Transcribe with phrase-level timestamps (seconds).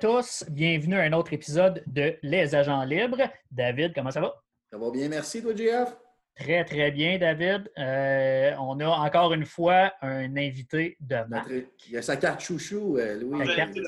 [0.00, 3.28] Tous, bienvenue à un autre épisode de Les Agents Libres.
[3.50, 4.32] David, comment ça va?
[4.70, 5.96] Ça va bien, merci, toi, JF?
[6.36, 7.68] Très, très bien, David.
[7.78, 11.50] Euh, on a encore une fois un invité de marque.
[11.88, 13.44] Il a sa carte chouchou, euh, Louis.
[13.44, 13.78] Sa carte,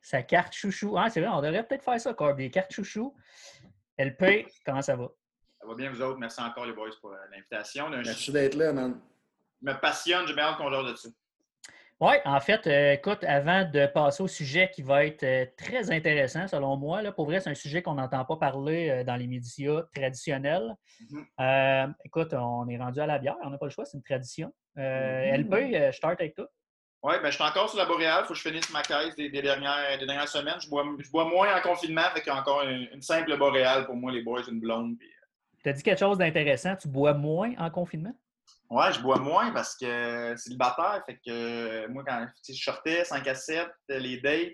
[0.00, 0.96] sa carte chouchou.
[0.96, 2.36] Ah, c'est vrai, on devrait peut-être faire ça, Corb.
[2.36, 3.12] Des cartes chouchou.
[3.98, 5.08] LP, comment ça va?
[5.60, 6.18] Ça va bien, vous autres?
[6.18, 7.88] Merci encore, les boys, pour euh, l'invitation.
[7.88, 9.00] Merci d'être là, man.
[9.60, 11.08] Je me passionne, j'ai bien hâte qu'on de dessus.
[12.00, 15.90] Oui, en fait, euh, écoute, avant de passer au sujet qui va être euh, très
[15.90, 19.16] intéressant, selon moi, là, pour vrai, c'est un sujet qu'on n'entend pas parler euh, dans
[19.16, 20.74] les médias traditionnels.
[21.38, 21.94] Mm-hmm.
[22.06, 24.50] écoute, on est rendu à la bière, on n'a pas le choix, c'est une tradition.
[24.76, 26.46] Elle peut, je start avec toi.
[27.02, 28.22] Oui, ben, je suis encore sur la boréale.
[28.24, 30.60] Il faut que je finisse ma caisse des, dernières, des dernières, semaines.
[30.60, 34.22] Je bois, je bois, moins en confinement, avec encore une, simple boréale pour moi, les
[34.22, 34.96] boys, une blonde.
[35.62, 36.76] Tu as dit quelque chose d'intéressant.
[36.76, 38.14] Tu bois moins en confinement?
[38.70, 41.02] Ouais, je bois moins parce que c'est célibataire.
[41.04, 44.52] Fait que moi, quand je sortais 5 à 7, les dates,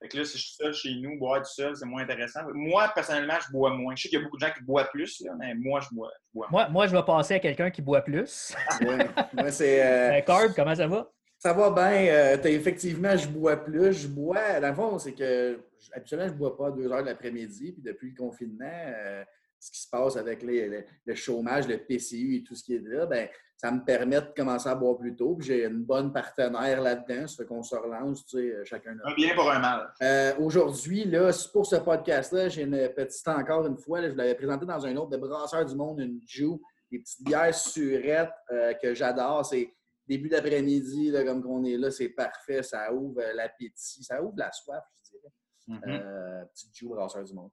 [0.00, 2.40] fait que là, si je suis seul chez nous, boire tout seul, c'est moins intéressant.
[2.52, 3.96] Moi, personnellement, je bois moins.
[3.96, 6.12] Je sais qu'il y a beaucoup de gens qui boivent plus, mais moi, je bois,
[6.34, 6.46] moins.
[6.50, 8.54] Moi, moi, je vais passer à quelqu'un qui boit plus.
[8.82, 8.96] oui,
[9.32, 9.76] moi, c'est.
[9.86, 10.20] Euh...
[10.22, 11.10] Carb, comment ça va?
[11.38, 12.06] Ça va bien.
[12.08, 14.02] Euh, effectivement, je bois plus.
[14.02, 14.60] Je bois.
[14.60, 15.60] Dans le fond, c'est que
[15.92, 17.72] habituellement, je ne bois pas à 2 heures de l'après-midi.
[17.72, 19.24] Puis depuis le confinement, euh,
[19.58, 22.82] ce qui se passe avec les, le chômage, le PCU et tout ce qui est
[22.82, 25.38] là, ben, ça me permet de commencer à boire plus tôt.
[25.40, 29.34] J'ai une bonne partenaire là-dedans, ça fait qu'on se relance, tu sais, chacun Un bien
[29.34, 29.92] pour un mal.
[30.02, 34.34] Euh, Aujourd'hui, là, pour ce podcast-là, j'ai une petite, encore une fois, je vous l'avais
[34.34, 38.74] présenté dans un autre de Brasseur du Monde, une Jew, des petites bières surettes euh,
[38.74, 39.44] que j'adore.
[39.44, 39.72] C'est
[40.06, 42.62] début d'après-midi, comme qu'on est là, c'est parfait.
[42.62, 45.32] Ça ouvre l'appétit, ça ouvre la soif, je dirais.
[45.68, 46.02] Mm-hmm.
[46.02, 47.50] Euh, petite Jew Brasseur du Monde.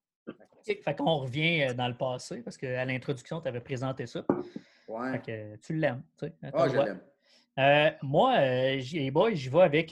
[0.66, 4.26] Fait qu'on revient euh, dans le passé, parce qu'à l'introduction, tu avais présenté ça.
[4.88, 5.22] Ouais.
[5.22, 6.04] que tu l'aimes.
[6.18, 7.02] Tu sais, ah, je l'aime.
[7.60, 9.92] Euh, moi, euh, j'y vais avec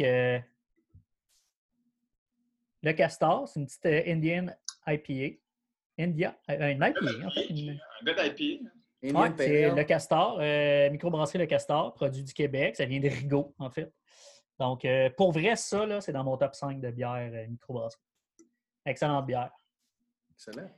[2.82, 3.48] le Castor.
[3.48, 4.48] C'est une petite Indian
[4.88, 5.38] IPA.
[6.00, 7.46] India, une IPA, en fait.
[7.48, 7.70] Une...
[7.72, 9.20] Un good IPA.
[9.20, 10.40] Ouais, c'est le Castor,
[10.92, 12.76] microbrasserie Le Castor, produit du Québec.
[12.76, 13.92] Ça vient de Rigaud, en fait.
[14.60, 14.86] Donc,
[15.18, 18.02] pour vrai, ça, c'est dans mon top 5 de bière microbrasserie.
[18.86, 19.52] Excellente bière.
[20.34, 20.70] Excellent.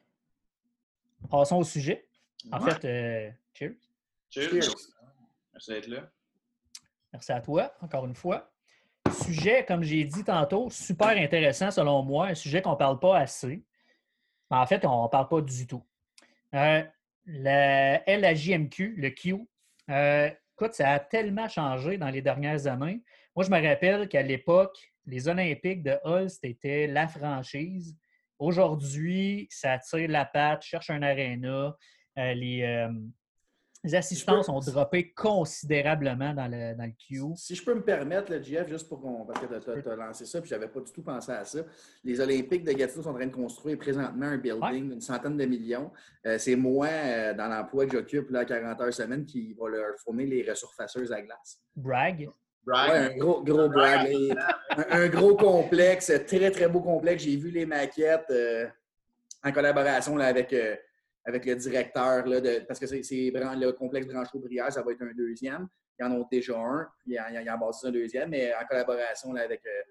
[1.30, 2.08] Passons au sujet.
[2.52, 3.32] En fait, euh,
[4.34, 4.62] cheers.
[4.62, 4.76] cheers.
[5.54, 6.10] Merci d'être là.
[7.12, 8.50] Merci à toi, encore une fois.
[9.24, 13.20] Sujet, comme j'ai dit tantôt, super intéressant selon moi, un sujet qu'on ne parle pas
[13.20, 13.64] assez.
[14.50, 15.84] En fait, on ne parle pas du tout.
[16.56, 16.84] Euh,
[17.26, 19.48] la LAJMQ, le Q,
[19.90, 23.04] euh, écoute, ça a tellement changé dans les dernières années.
[23.36, 27.98] Moi, je me rappelle qu'à l'époque, les Olympiques de Hulst étaient la franchise.
[28.40, 31.76] Aujourd'hui, ça tire la patte, cherche un aréna.
[32.18, 32.92] Euh, les, euh,
[33.84, 37.36] les, assistances ont droppé considérablement dans le, dans le queue.
[37.36, 39.26] Si je peux me permettre, le Jeff, juste pour qu'on.
[39.26, 41.60] Parce que tu as, lancé ça, puis je n'avais pas du tout pensé à ça.
[42.04, 45.46] Les Olympiques de Gatineau sont en train de construire présentement un building d'une centaine de
[45.46, 45.92] millions.
[46.26, 46.88] Euh, c'est moi,
[47.34, 51.22] dans l'emploi que j'occupe, à 40 heures semaine, qui va leur fournir les resurfaceuses à
[51.22, 51.60] glace.
[51.76, 52.30] Brag
[52.72, 54.10] un gros, gros brag.
[54.90, 57.24] un, gros complexe, très, très beau complexe.
[57.24, 58.68] J'ai vu les maquettes euh,
[59.44, 60.76] en collaboration là, avec, euh,
[61.26, 65.14] avec le directeur, là, de, parce que c'est le complexe Branchot-Brière, ça va être un
[65.16, 65.68] deuxième.
[66.00, 68.52] Il y en a déjà un, puis il y en, a bâti un deuxième, mais
[68.54, 69.82] en collaboration là, avec, euh,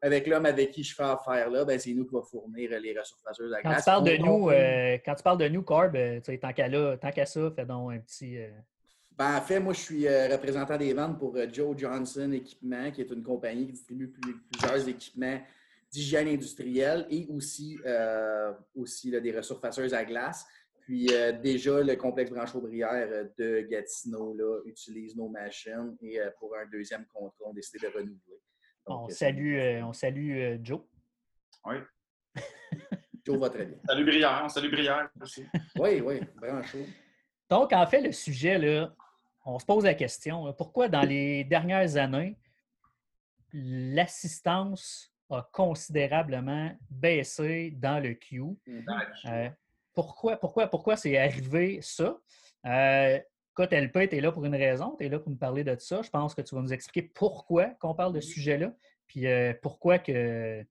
[0.00, 2.98] avec l'homme avec qui je fais affaire là, ben, c'est nous qui va fournir les
[2.98, 4.46] ressourceuses à quand Tu parles de nous,
[5.04, 8.38] quand tu parles de nous, Corb, tant qu'à ça, fais donc un petit.
[9.16, 12.90] Ben, en fait, moi, je suis euh, représentant des ventes pour euh, Joe Johnson Équipement,
[12.90, 14.12] qui est une compagnie qui distribue
[14.50, 15.40] plusieurs équipements
[15.90, 20.46] d'hygiène industrielle et aussi, euh, aussi des ressourceuses à glace.
[20.84, 21.06] Puis
[21.42, 27.44] déjà, le complexe Branche-Aubrière de Gatineau là, utilise nos machines et pour un deuxième contrat,
[27.46, 28.40] on a décidé de renouveler.
[28.86, 30.80] on, salue, on salue Joe.
[31.64, 31.76] Oui.
[33.24, 33.78] Joe va très bien.
[33.86, 35.46] Salut Brière, on salue Brière aussi.
[35.78, 36.78] oui, oui, Brancho.
[37.48, 38.94] Donc, en fait, le sujet, là,
[39.44, 42.36] on se pose la question, pourquoi dans les dernières années,
[43.52, 48.42] l'assistance a considérablement baissé dans le Q?
[49.26, 49.48] Euh,
[49.94, 52.16] pourquoi pourquoi, pourquoi c'est arrivé ça?
[52.66, 53.18] Euh,
[53.52, 55.76] écoute, LP, tu es là pour une raison, tu es là pour nous parler de
[55.78, 56.02] ça.
[56.02, 58.72] Je pense que tu vas nous expliquer pourquoi qu'on parle de ce sujet-là,
[59.06, 60.64] puis euh, pourquoi que,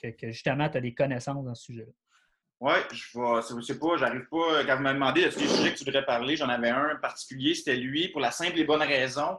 [0.00, 1.92] que, justement tu as des connaissances dans ce sujet-là.
[2.60, 5.78] Oui, je vais, sais pas, j'arrive pas, quand vous m'avez demandé de ce sujet que
[5.78, 9.38] tu voudrais parler, j'en avais un particulier, c'était lui, pour la simple et bonne raison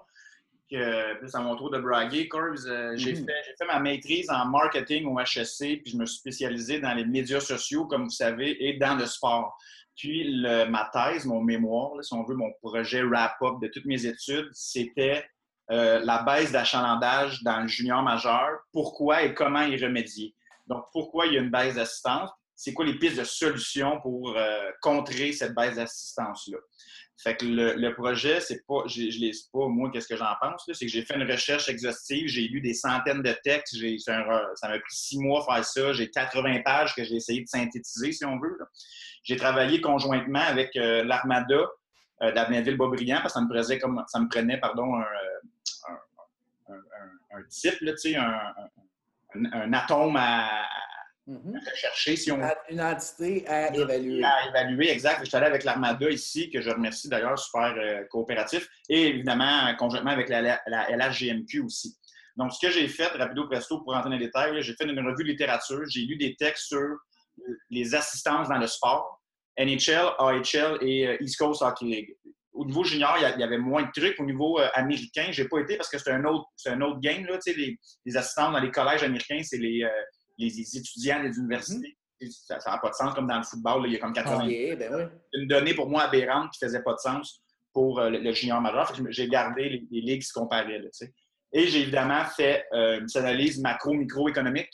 [0.70, 3.26] que, c'est à mon tour de braguer, Corbs, euh, j'ai mm-hmm.
[3.26, 7.06] fait, fait, ma maîtrise en marketing au HSC, puis je me suis spécialisé dans les
[7.06, 9.58] médias sociaux, comme vous savez, et dans le sport.
[9.96, 14.50] Puis ma thèse, mon mémoire, si on veut, mon projet wrap-up de toutes mes études,
[14.54, 15.26] c'était
[15.72, 20.34] euh, la baisse d'achalandage dans le junior majeur, pourquoi et comment y remédier.
[20.68, 22.32] Donc, pourquoi il y a une baisse d'assistance?
[22.56, 26.58] C'est quoi les pistes de solutions pour euh, contrer cette baisse d'assistance-là?
[27.22, 30.64] Fait que le, projet, c'est pas, je, ne lis pas moi qu'est-ce que j'en pense,
[30.72, 33.76] c'est que j'ai fait une recherche exhaustive, j'ai lu des centaines de textes,
[34.06, 38.14] ça m'a pris six mois faire ça, j'ai 80 pages que j'ai essayé de synthétiser,
[38.14, 38.58] si on veut.
[39.24, 41.68] J'ai travaillé conjointement avec euh, l'Armada
[42.22, 45.06] euh, d'Abneville-Boisbriand, parce que ça me prenait, comme, ça me prenait pardon, un,
[46.70, 47.92] un, un, type, là,
[49.36, 50.64] un, atome à,
[51.30, 51.60] Mhm.
[51.76, 52.40] chercher si on.
[52.70, 54.24] Une entité à évaluer.
[54.24, 55.20] À évaluer, exact.
[55.20, 59.76] Je suis allé avec l'Armada ici, que je remercie d'ailleurs, super euh, coopératif, et évidemment,
[59.78, 61.96] conjointement avec la, la, LHGMQ aussi.
[62.36, 65.00] Donc, ce que j'ai fait, rapido presto, pour rentrer dans les détails, j'ai fait une
[65.00, 66.98] revue de littérature, j'ai lu des textes sur
[67.70, 69.22] les assistances dans le sport,
[69.60, 72.16] NHL, AHL et euh, East Coast Hockey League.
[72.54, 74.20] Au niveau junior, il y avait moins de trucs.
[74.20, 77.00] Au niveau euh, américain, je n'ai pas été parce que c'est un autre, un autre
[77.00, 77.24] game.
[77.26, 79.88] Là, les, les assistances dans les collèges américains, c'est les,
[80.40, 81.98] les étudiants des universités.
[82.22, 82.30] Mhm.
[82.32, 84.76] Ça n'a pas de sens comme dans le football, il y a comme 80.
[84.78, 87.42] Ben Une donnée pour moi aberrante qui ne faisait pas de sens
[87.74, 88.92] pour euh, le, junior majeur.
[89.10, 90.82] J'ai gardé les, les, ligues qui se comparaient.
[91.54, 94.72] Et j'ai évidemment fait euh, une analyse macro-microéconomique.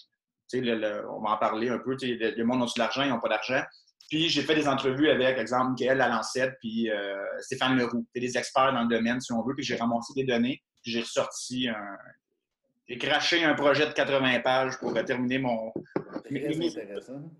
[0.53, 1.95] on va en parler un peu.
[2.01, 3.61] Le, monde a de l'argent, ils n'ont pas d'argent.
[4.09, 8.05] Puis j'ai fait des entrevues avec, par exemple, Michael Lalancette puis euh, Stéphane Leroux.
[8.13, 9.55] C'est des experts dans le domaine, si on veut.
[9.55, 10.61] Puis j'ai ramassé des données.
[10.83, 11.97] Puis j'ai ressorti un,
[12.87, 15.73] j'ai craché un projet de 80 pages pour terminer mon.
[16.23, 17.31] Très intéressant.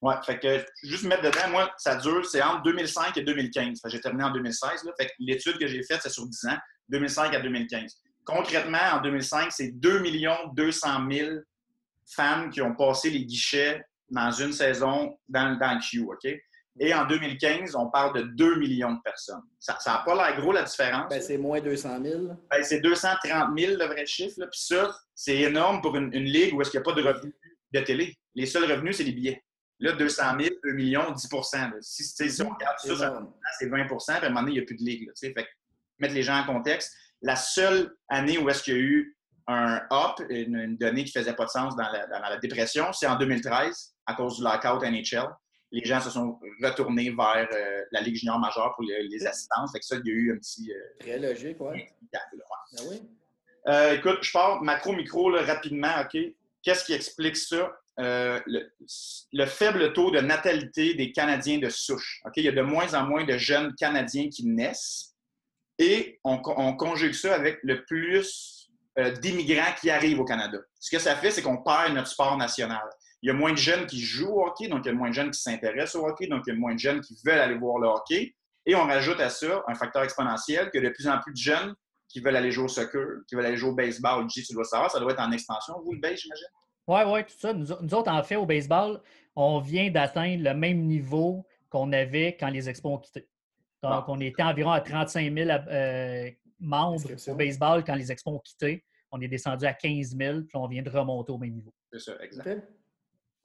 [0.00, 3.80] Ouais, fait que juste mettre dedans, moi, ça dure, c'est entre 2005 et 2015.
[3.86, 4.84] J'ai terminé en 2016.
[4.84, 6.58] Là, fait que l'étude que j'ai faite, c'est sur 10 ans,
[6.88, 8.02] 2005 à 2015.
[8.24, 10.02] Concrètement, en 2005, c'est 2
[10.54, 11.30] 200 000
[12.16, 13.80] fans qui ont passé les guichets
[14.10, 16.28] dans une saison dans, dans le Q, OK?
[16.80, 19.42] Et en 2015, on parle de 2 millions de personnes.
[19.58, 21.08] Ça n'a pas l'air gros la différence.
[21.10, 22.20] Ben, c'est moins 200 000.
[22.50, 24.36] Ben, c'est 230 000 le vrai chiffre.
[24.50, 27.34] Puis ça, c'est énorme pour une, ligue où est-ce qu'il n'y a pas de revenus
[27.72, 28.16] de télé.
[28.34, 29.44] Les seuls revenus, c'est les billets.
[29.80, 31.28] Là, 200 000, 2 millions, 10
[31.80, 33.22] Si, si, on regarde ça,
[33.58, 35.10] c'est 20 puis à un moment donné, il n'y a plus de ligue.
[35.20, 35.34] fait
[35.98, 36.92] mettre les gens en contexte.
[37.20, 39.16] La seule année où est-ce qu'il y a eu
[39.46, 42.92] un up, une, donnée qui ne faisait pas de sens dans la, dans la dépression,
[42.92, 45.28] c'est en 2013, à cause du lockout NHL
[45.72, 49.72] les gens se sont retournés vers euh, la Ligue junior majeure pour les, assistances.
[49.72, 50.70] Fait que ça, il y a eu un petit.
[50.70, 51.86] Euh, Très logique, oui.
[52.14, 53.02] Ah oui?
[53.68, 56.20] Euh, écoute, je pars macro-micro rapidement, OK?
[56.62, 57.72] Qu'est-ce qui explique ça?
[57.98, 62.20] Le, faible taux de natalité des Canadiens de souche.
[62.26, 62.32] OK?
[62.36, 65.14] Il y a de moins en moins de jeunes Canadiens qui naissent
[65.78, 68.70] et on, on conjugue ça avec le plus
[69.20, 70.58] d'immigrants qui arrivent au Canada.
[70.78, 72.82] Ce que ça fait, c'est qu'on perd notre sport national
[73.22, 75.08] il y a moins de jeunes qui jouent au hockey, donc il y a moins
[75.08, 77.38] de jeunes qui s'intéressent au hockey, donc il y a moins de jeunes qui veulent
[77.38, 78.34] aller voir le hockey.
[78.66, 81.74] Et on rajoute à ça un facteur exponentiel que de plus en plus de jeunes
[82.08, 84.28] qui veulent aller jouer au soccer, qui veulent aller jouer au baseball.
[84.28, 86.46] J, tu dois savoir, ça doit être en expansion, vous, le base, j'imagine?
[86.88, 87.52] Oui, oui, tout ça.
[87.52, 89.00] Nous, autres, en fait, au baseball,
[89.36, 93.28] on vient d'atteindre le même niveau qu'on avait quand les expos ont quitté.
[93.82, 98.40] Donc, on était environ à 35 000 euh, membres au baseball quand les expos ont
[98.40, 98.84] quitté.
[99.10, 101.72] On est descendu à 15 000, puis on vient de remonter au même niveau.
[101.92, 102.68] C'est ça, exact.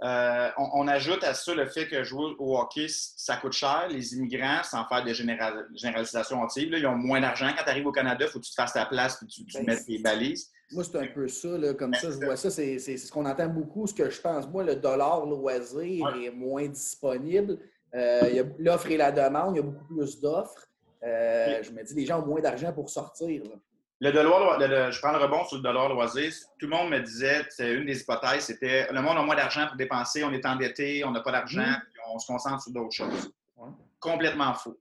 [0.03, 3.87] Euh, on, ajoute à ça le fait que jouer au hockey, ça coûte cher.
[3.89, 7.49] Les immigrants, sans faire de généralisation hâtive, ils ont moins d'argent.
[7.57, 9.43] Quand tu arrives au Canada, il faut que tu te fasses ta place et tu,
[9.45, 10.51] tu ben, mettes tes balises.
[10.71, 11.49] Moi, c'est un peu ça.
[11.79, 12.51] comme ça, je vois ça.
[12.51, 13.87] C'est ce qu'on entend beaucoup.
[13.87, 17.57] Ce que je pense, moi, le dollar loisir est moins disponible.
[17.95, 20.67] Euh, l'offre et la demande, il y a beaucoup plus d'offres.
[21.03, 23.41] Euh, je me dis, les gens ont moins d'argent pour sortir.
[23.99, 26.31] Le je prends le rebond sur le dollar loisir.
[26.59, 29.67] Tout le monde me disait, c'est une des hypothèses, c'était le monde a moins d'argent
[29.67, 32.11] pour dépenser, on est endetté, on n'a pas d'argent, mmh.
[32.13, 33.31] on se concentre sur d'autres choses.
[33.99, 34.79] Complètement faux.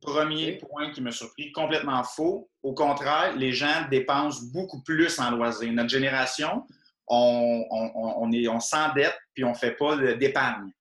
[0.00, 2.48] Premier point qui me surpris, complètement faux.
[2.62, 5.72] Au contraire, les gens dépensent beaucoup plus en loisirs.
[5.72, 6.64] Notre génération,
[7.08, 10.72] on, on s'endette puis on ne fait pas d'épargne.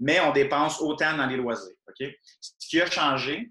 [0.00, 1.74] Mais on dépense autant dans les loisirs.
[2.40, 3.50] Ce qui a changé,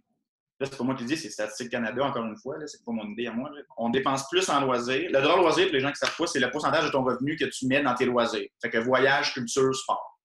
[0.59, 2.55] Là, c'est pas moi qui le dis, c'est Statistique Canada, encore une fois.
[2.65, 3.51] C'est pas mon idée à moi.
[3.77, 5.09] On dépense plus en loisirs.
[5.11, 7.35] Le droit loisir, pour les gens qui savent pas, c'est le pourcentage de ton revenu
[7.35, 8.47] que tu mets dans tes loisirs.
[8.61, 10.19] Fait que voyage, culture, sport.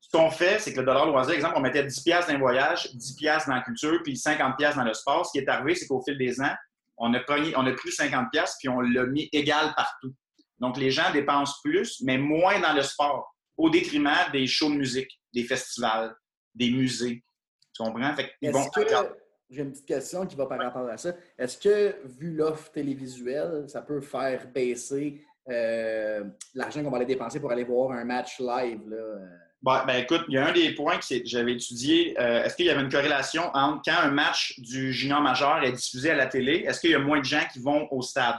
[0.00, 2.88] Ce qu'on fait, c'est que le dollar loisir, exemple, on mettait 10 dans le voyage,
[2.94, 5.26] 10 dans la culture, puis 50 dans le sport.
[5.26, 6.54] Ce qui est arrivé, c'est qu'au fil des ans,
[6.96, 10.14] on a, pris, on a pris 50 puis on l'a mis égal partout.
[10.60, 14.76] Donc, les gens dépensent plus, mais moins dans le sport, au détriment des shows de
[14.76, 16.16] musique, des festivals,
[16.54, 17.22] des musées.
[17.74, 18.14] Tu comprends?
[18.16, 18.32] Fait
[19.50, 21.14] j'ai une petite question qui va par rapport à ça.
[21.38, 26.24] Est-ce que, vu l'offre télévisuelle, ça peut faire baisser euh,
[26.54, 28.80] l'argent qu'on va aller dépenser pour aller voir un match live?
[28.88, 29.18] Là?
[29.62, 32.14] Ben, ben, écoute, il y a un des points que j'avais étudié.
[32.20, 35.72] euh, est-ce qu'il y avait une corrélation entre quand un match du junior majeur est
[35.72, 38.38] diffusé à la télé, est-ce qu'il y a moins de gens qui vont au stade?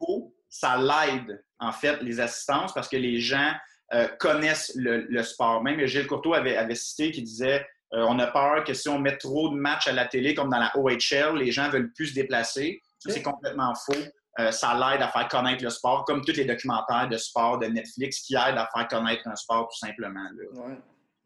[0.00, 3.52] Ou ça l'aide, en fait, les assistances parce que les gens
[3.92, 5.62] euh, connaissent le, le sport.
[5.62, 8.98] Même Gilles Courteau avait, avait cité qui disait euh, on a peur que si on
[8.98, 12.08] met trop de matchs à la télé, comme dans la OHL, les gens veulent plus
[12.08, 12.80] se déplacer.
[12.98, 13.94] C'est complètement faux.
[14.38, 17.66] Euh, ça l'aide à faire connaître le sport, comme tous les documentaires de sport de
[17.66, 20.22] Netflix qui aident à faire connaître un sport tout simplement.
[20.22, 20.76] là.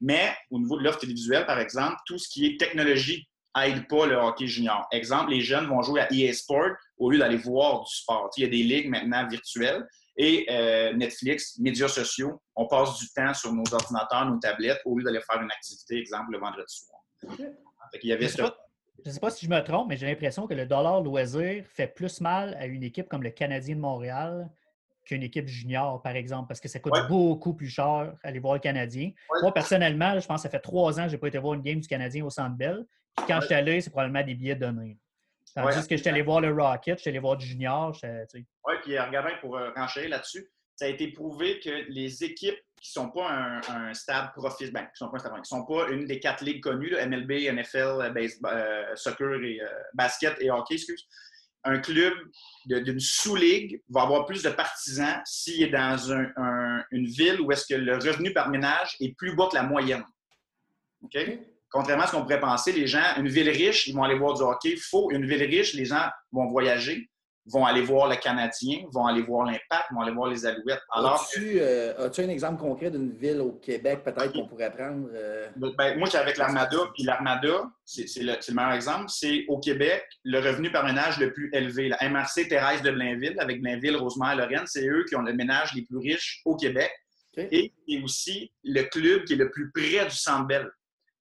[0.00, 3.26] Mais au niveau de l'offre télévisuelle, par exemple, tout ce qui est technologie
[3.62, 4.86] aide pas le hockey junior.
[4.90, 8.30] Exemple, les jeunes vont jouer à EA Sport au lieu d'aller voir du sport.
[8.36, 13.08] Il y a des ligues maintenant virtuelles et euh, Netflix, médias sociaux, on passe du
[13.12, 16.72] temps sur nos ordinateurs, nos tablettes au lieu d'aller faire une activité, exemple, le vendredi
[16.74, 17.00] soir.
[18.00, 18.42] Qu'il y avait Je sais
[19.06, 21.88] ne sais pas si je me trompe, mais j'ai l'impression que le dollar loisir fait
[21.88, 24.48] plus mal à une équipe comme le Canadien de Montréal
[25.04, 27.06] qu'une équipe junior, par exemple, parce que ça coûte Ouais.
[27.08, 29.08] beaucoup plus cher aller voir le Canadien.
[29.30, 29.38] Ouais.
[29.42, 31.54] Moi, personnellement, je pense que ça fait trois ans que je n'ai pas été voir
[31.54, 32.86] une game du Canadien au Centre Bell.
[33.16, 33.40] Puis quand Ouais.
[33.42, 34.96] je suis allé, c'est probablement des billets donnés.
[35.54, 35.82] Tandis Ouais.
[35.88, 37.92] que je suis allé voir le Rocket, je suis allé voir du junior.
[37.94, 38.44] j'étais-.
[38.66, 42.58] Oui, puis euh, regardez, pour euh, renchérir là-dessus, ça a été prouvé que les équipes
[42.80, 45.48] qui ne sont pas un, un stade profit, ben, qui sont pas un stade, qui
[45.48, 49.60] sont pas une des quatre ligues connues, là, MLB, NFL, euh, baseball, euh, soccer et
[49.60, 51.06] euh, basket et hockey, excuse,
[51.66, 52.12] un club
[52.66, 57.50] d'une sous-ligue va avoir plus de partisans s'il est dans un- un- une ville où
[57.52, 60.04] est-ce que le revenu par ménage est plus bas que la moyenne.
[61.02, 61.16] OK?
[61.74, 64.34] Contrairement à ce qu'on pourrait penser, les gens, une ville riche, ils vont aller voir
[64.34, 64.76] du hockey.
[64.76, 67.10] Faux, une ville riche, les gens vont voyager,
[67.46, 70.78] vont aller voir le Canadien, vont aller voir l'Impact, vont aller voir les Alouettes.
[70.92, 75.08] Alors As-tu euh, as-tu un exemple concret d'une ville au Québec, peut-être, qu'on pourrait prendre?
[75.12, 80.04] euh, ben, moi, j'étais avec l'Armada, puis l'Armada, c'est le, meilleur exemple, c'est au Québec,
[80.22, 81.88] le revenu par ménage le plus élevé.
[81.88, 85.74] La MRC Thérèse de Blainville, avec Blainville, Rosemère, Lorraine, c'est eux qui ont le ménage
[85.74, 86.92] les plus riches au Québec.
[87.36, 90.70] Et c'est aussi le club qui est le plus près du Centre Bell.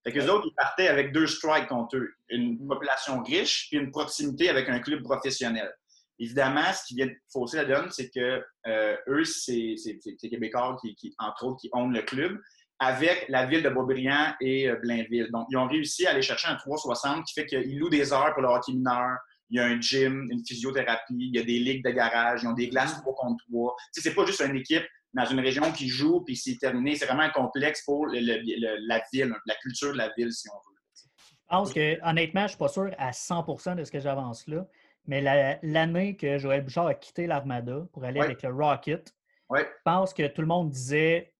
[0.04, 2.10] Fait que les autres, ils partaient avec deux strikes contre eux.
[2.30, 5.72] Une population riche puis une proximité avec un club professionnel.
[6.20, 10.78] Évidemment, ce qui vient de fausser la donne, c'est que euh, eux, c'est c'est Québécois
[10.82, 12.40] qui, entre autres, qui ont le club
[12.80, 15.30] avec la ville de Beaubriand et euh, Blainville.
[15.32, 18.34] Donc, ils ont réussi à aller chercher un 360 qui fait qu'ils louent des heures
[18.34, 19.18] pour le hockey mineur.
[19.50, 22.48] Il y a un gym, une physiothérapie, il y a des ligues de garage, ils
[22.48, 23.76] ont des glaces 3 contre 3.
[23.94, 24.84] Tu c'est pas juste une équipe
[25.14, 26.96] dans une région qui joue puis c'est terminé.
[26.96, 30.32] C'est vraiment un complexe pour le- le- le- la ville, la culture de la ville,
[30.32, 30.78] si on veut.
[30.96, 34.48] Je pense que, honnêtement, je ne suis pas sûr à 100% de ce que j'avance
[34.48, 34.66] là,
[35.06, 38.26] mais la- l'année que Joël Bouchard a quitté l'Armada pour aller Ouais.
[38.26, 39.14] avec le Rocket,
[39.50, 39.62] Ouais.
[39.64, 41.34] je pense que tout le monde disait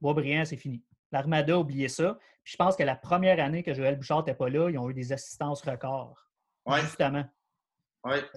[0.00, 0.82] Boisbriand, c'est fini.
[1.12, 2.18] L'Armada, oubliez ça.
[2.44, 4.88] Puis je pense que la première année que Joël Bouchard n'était pas là, ils ont
[4.88, 6.30] eu des assistances records.
[6.64, 6.80] Ouais.
[6.80, 7.24] Justement.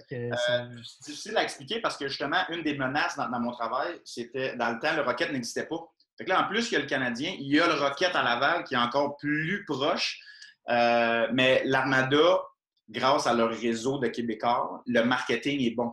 [0.08, 3.40] Que Euh, c'est- c'est difficile à expliquer parce que justement, une des menaces dans, dans
[3.40, 5.76] mon travail, c'était dans le temps, le Rocket n'existait pas.
[6.18, 8.14] Fait que là, en plus, il y a le Canadien, il y a le Rocket
[8.14, 10.18] à Laval qui est encore plus proche.
[10.68, 12.40] Euh, mais l'Armada,
[12.88, 15.92] grâce à leur réseau de Québécois, le marketing est bon.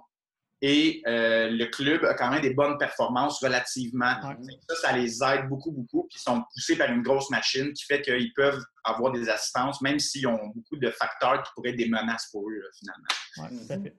[0.61, 4.13] Et euh, le club a quand même des bonnes performances relativement.
[4.23, 4.35] Ouais.
[4.69, 6.05] Ça, ça les aide beaucoup, beaucoup.
[6.09, 9.81] Puis ils sont poussés par une grosse machine qui fait qu'ils peuvent avoir des assistances,
[9.81, 13.07] même s'ils ont beaucoup de facteurs qui pourraient être des menaces pour eux, finalement.
[13.37, 13.83] ouais, tout à Mhm.
[13.85, 13.95] fait.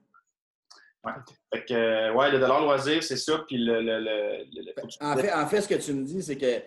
[1.55, 3.43] Fait que, euh, ouais, le dollar loisir, c'est ça.
[3.49, 3.81] Puis le.
[3.81, 6.63] le, le, En fait, en fait, ce que tu me dis, c'est que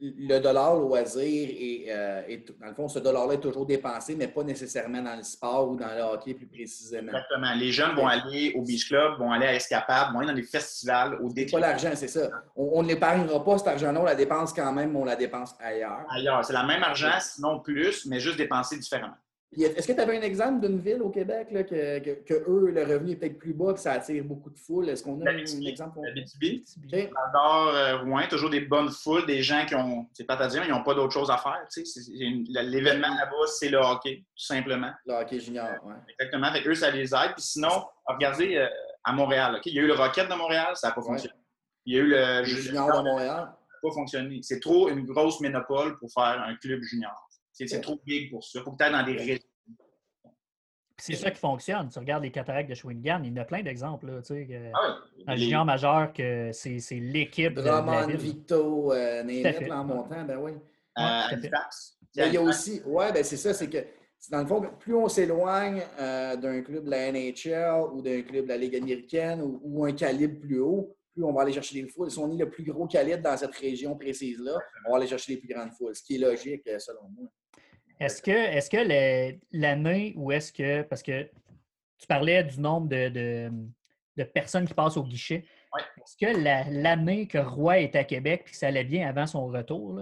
[0.00, 4.28] le dollar loisir est, euh, est- dans le fond, ce dollar-là est toujours dépensé, mais
[4.28, 7.08] pas nécessairement dans le sport ou dans le hockey plus précisément.
[7.08, 7.54] Exactement.
[7.58, 10.42] Les jeunes vont aller au Beach Club, vont aller à Escapade, vont aller dans les
[10.42, 11.60] festivals, au C'est déclin.
[11.60, 12.28] pas l'argent, c'est ça.
[12.54, 15.54] On ne l'épargnera pas, cet argent-là, on la dépense quand même, mais on la dépense
[15.60, 16.04] ailleurs.
[16.10, 16.44] ailleurs.
[16.44, 19.14] C'est le même argent, sinon plus, mais juste dépensé différemment.
[19.52, 22.70] Est-ce que tu avais un exemple d'une ville au Québec là, que, que, que eux,
[22.72, 24.88] le revenu est peut-être plus bas et ça attire beaucoup de foule?
[24.88, 25.98] Est-ce qu'on a un, exemple?
[26.02, 26.90] La BTB, OK.
[26.92, 30.70] J'adore euh, toujours des bonnes foules, des gens qui ont, c'est pas à dire, ils
[30.70, 31.64] n'ont pas d'autre chose à faire.
[32.48, 34.90] L'événement là-bas, c'est le hockey, tout simplement.
[35.06, 35.94] Le hockey junior, ouais.
[36.18, 36.52] Exactement.
[36.52, 37.32] Fait que eux, ça les aide.
[37.34, 38.66] Puis sinon, regardez euh,
[39.04, 39.54] à Montréal.
[39.56, 41.06] ok, Il y a eu le Rocket de Montréal, ça n'a pas Ouais.
[41.06, 41.34] fonctionné.
[41.86, 43.36] Il y a eu le junior de Montréal.
[43.36, 44.40] ça n'a pas fonctionné.
[44.42, 47.25] C'est trop une grosse ménopole pour faire un club junior.
[47.58, 48.58] C'est trop big pour ça.
[48.60, 49.38] Il faut que tu ailles dans des régions.
[50.98, 51.88] C'est ça qui fonctionne.
[51.90, 54.06] Tu regardes les cataractes de Shawinigan, il y en a plein d'exemples.
[54.06, 55.24] Là, tu sais, que- Ah oui.
[55.28, 58.16] Les- junior majeur, que c'est c'est l'équipe de, de la Drummond, ville.
[58.16, 60.52] Victo, euh, là, en montant, ben oui.
[60.52, 61.02] euh,
[62.18, 63.76] Ouais, il y a aussi, ouais, ben c'est ça, c'est que
[64.18, 68.22] c'est dans le fond, plus on s'éloigne euh, d'un club de la NHL ou d'un
[68.22, 71.52] club de la Ligue américaine ou, ou un calibre plus haut, plus on va aller
[71.52, 72.10] chercher des foules.
[72.10, 75.34] Si on est le plus gros calibre dans cette région précise-là, on va aller chercher
[75.34, 77.28] les plus grandes foules, ce qui est logique euh, selon moi.
[77.98, 81.22] Est-ce que, est que l'année ou est-ce que, parce que
[81.98, 83.50] tu parlais du nombre de, de-
[84.16, 85.82] de personnes qui passent au guichet, Ouais.
[85.98, 89.26] est-ce que la- l'année que Roy est à Québec puis que ça allait bien avant
[89.26, 90.00] son retour,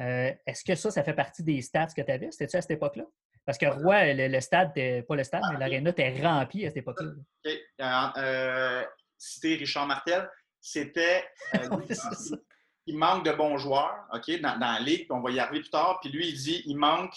[0.00, 2.28] Euh, est-ce que ça, ça fait partie des stats que tu avais?
[2.32, 3.04] C'était-tu à cette époque-là?
[3.44, 4.72] Parce que Roy, le, stade,
[5.06, 7.10] pas le stade, mais l'aréna était rempli à cette époque-là.
[7.46, 8.16] OK.
[8.18, 8.82] Euh,
[9.16, 10.28] citer Richard Martel,
[10.60, 11.22] c'était.
[12.86, 15.70] il manque de bons joueurs OK, dans, dans la ligue, on va y arriver plus
[15.70, 15.98] tard.
[16.00, 17.14] Puis lui, il dit il manque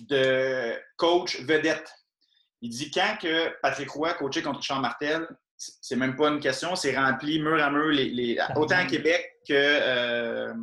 [0.00, 1.92] de coach vedette.
[2.62, 6.74] Il dit quand que Patrick Roy coachait contre Richard Martel, c'est même pas une question,
[6.74, 10.54] c'est rempli mur à mur, les, autant à Québec que euh,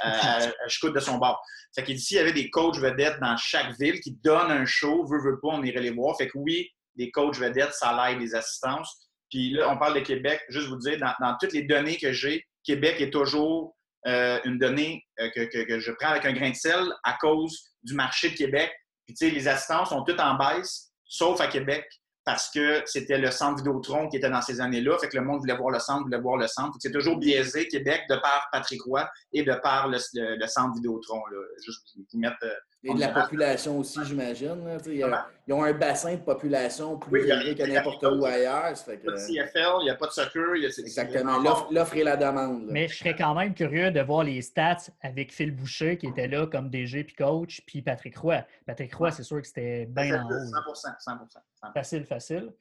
[0.00, 1.42] à, de son bord.
[1.74, 4.66] Fait qu'il dit s'il y avait des coachs vedettes dans chaque ville qui donnent un
[4.66, 6.16] show, veut, veut pas, on irait les voir.
[6.18, 9.08] Fait que oui, des coachs vedettes, ça l'aide des assistances.
[9.30, 10.42] Puis là, on parle de Québec.
[10.50, 13.74] Juste vous dire, dans, toutes les données que j'ai, Québec est toujours
[14.06, 17.72] euh, une donnée euh, que, que, je prends avec un grain de sel à cause
[17.82, 18.72] du marché de Québec.
[19.06, 21.86] Puis tu sais, les assistances sont toutes en baisse, sauf à Québec
[22.24, 24.96] parce que c'était le centre Vidéotron qui était dans ces années-là.
[24.98, 26.76] Fait que le monde voulait voir le centre, voulait voir le centre.
[26.78, 29.98] C'est toujours biaisé, Québec, de par Patrick Roy et de par le,
[30.46, 31.20] centre Vidéotron.
[31.26, 31.38] Là.
[31.64, 32.36] Juste vous mettre.
[32.84, 34.58] Et de la population aussi, j'imagine.
[34.86, 38.74] Ils ont un bassin de population plus élevé que n'importe où ailleurs.
[38.88, 40.54] Il n'y a pas de CFL, il n'y a pas de soccer.
[40.78, 41.38] Exactement,
[41.70, 42.66] l'offre et la demande.
[42.70, 46.26] Mais je serais quand même curieux de voir les stats avec Phil Boucher qui était
[46.26, 48.44] là comme DG puis coach, puis Patrick Roy.
[48.66, 50.74] Patrick Roy, c'est sûr que c'était bien en haut.
[50.74, 52.52] 100 100 Facile, facile.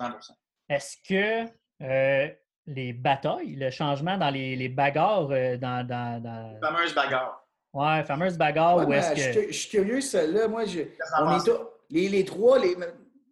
[0.00, 0.10] 100
[0.68, 1.48] Est-ce que
[1.82, 2.28] euh,
[2.66, 6.52] les batailles, le changement dans les, bagarres, euh, dans, dans, dans...
[6.54, 7.47] Les fameuses bagarres.
[7.78, 9.48] Ouais, fameuse bagarre où est-ce que.
[9.48, 10.48] Je, suis curieux, celle-là.
[10.48, 10.80] Moi, je,
[11.20, 11.50] on est
[11.90, 12.76] les, les, trois, les,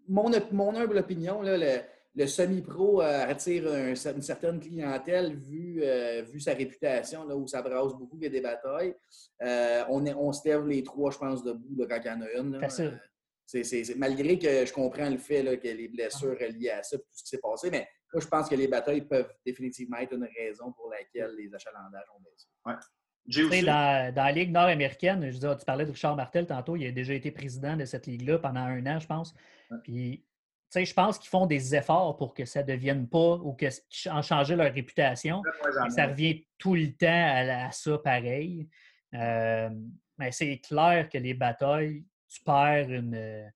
[0.08, 1.80] mon, mon humble opinion, là, le,
[2.16, 7.60] le semi-pro euh, attire une certaine clientèle vu, euh, vu sa réputation, là, où ça
[7.60, 8.94] brasse beaucoup, il y a des batailles.
[9.42, 12.10] Euh, on, est, on se lève les trois, je pense, debout là, quand il y
[12.10, 12.60] en a une.
[12.60, 13.00] Facile.
[13.44, 17.04] C'est, malgré que je comprends le fait là, que les blessures liées à ça, tout
[17.12, 20.28] ce qui s'est passé, mais moi, je pense que les batailles peuvent définitivement être une
[20.36, 22.48] raison pour laquelle les achalandages ont baissé.
[22.64, 22.74] Ouais.
[23.28, 27.14] Dans, dans, la Ligue nord-américaine, je tu parlais de Richard Martel tantôt, il a déjà
[27.14, 29.34] été président de cette ligue-là pendant un an, je pense.
[29.82, 30.24] Puis,
[30.74, 33.66] je pense qu'ils font des efforts pour que ça ne devienne pas ou que
[34.10, 35.42] en changer leur réputation.
[35.88, 38.68] ça revient tout le temps à, ça pareil.
[39.14, 39.70] Euh,
[40.18, 43.50] mais c'est clair que les batailles, tu perds une,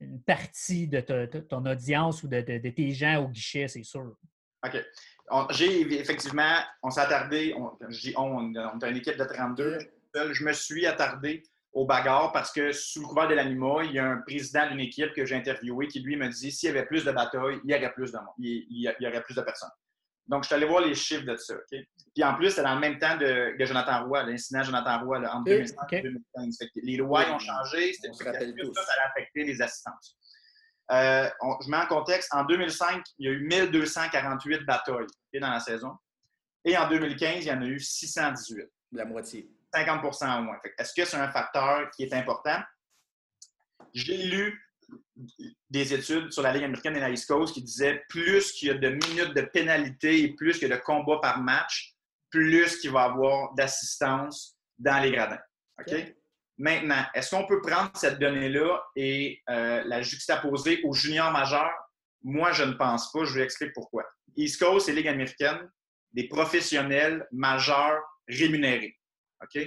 [0.00, 4.16] une partie de, ton audience ou de, de, tes gens au guichet, c'est sûr.
[4.64, 4.84] OK
[5.50, 9.78] j'ai effectivement, on s'est attardé, on, je dis on, on est une équipe de 32.
[10.32, 11.42] Je me suis attardé
[11.72, 14.80] au bagarre parce que sous le couvert de l'anima, il y a un président d'une
[14.80, 17.70] équipe que j'ai interviewé qui lui me dit s'il y avait plus de batailles, il
[17.70, 19.70] y aurait plus de monde, il, y aurait plus de personnes.
[20.26, 21.54] Donc, je suis allé voir les chiffres de ça.
[21.70, 25.42] Puis en plus, c'est dans le même temps de, Jonathan Roy, l'incident Jonathan Roy en
[25.42, 26.58] 2005 2015.
[26.76, 30.16] les lois ont changé, c'était ça, ça a affecté les assistances.
[30.90, 31.28] Euh,
[31.62, 35.96] je mets en contexte, en 2005, il y a eu 1248 batailles dans la saison.
[36.64, 38.66] Et en 2015, il y en a eu 618.
[38.92, 39.48] La moitié.
[39.72, 40.58] 50% au moins.
[40.78, 42.60] Est-ce que c'est un facteur qui est important?
[43.94, 44.60] J'ai lu
[45.68, 48.70] des études sur la Ligue américaine et la East Coast qui disaient plus qu'il y
[48.72, 51.94] a de minutes de pénalité et plus qu'il y a de combats par match,
[52.30, 55.40] plus qu'il va y avoir d'assistance dans les gradins.
[55.78, 56.14] OK?
[56.60, 61.72] Maintenant, est-ce qu'on peut prendre cette donnée-là et euh, la juxtaposer aux juniors majeurs?
[62.22, 63.24] Moi, je ne pense pas.
[63.24, 64.04] Je vous explique pourquoi.
[64.36, 65.58] East Coast et Ligue américaine,
[66.12, 68.94] des professionnels majeurs rémunérés.
[69.42, 69.58] OK?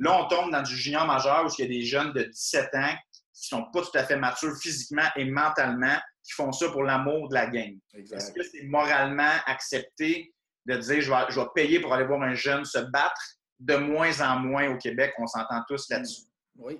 [0.00, 2.74] Là, on tombe dans du junior majeur où il y a des jeunes de 17
[2.74, 2.96] ans
[3.32, 6.82] qui ne sont pas tout à fait matures physiquement et mentalement, qui font ça pour
[6.82, 7.78] l'amour de la game.
[7.94, 10.34] Est-ce que c'est moralement accepté
[10.66, 13.36] de dire je vais, je vais payer pour aller voir un jeune se battre?
[13.60, 16.29] De moins en moins au Québec, on s'entend tous là-dessus.
[16.60, 16.78] Oui.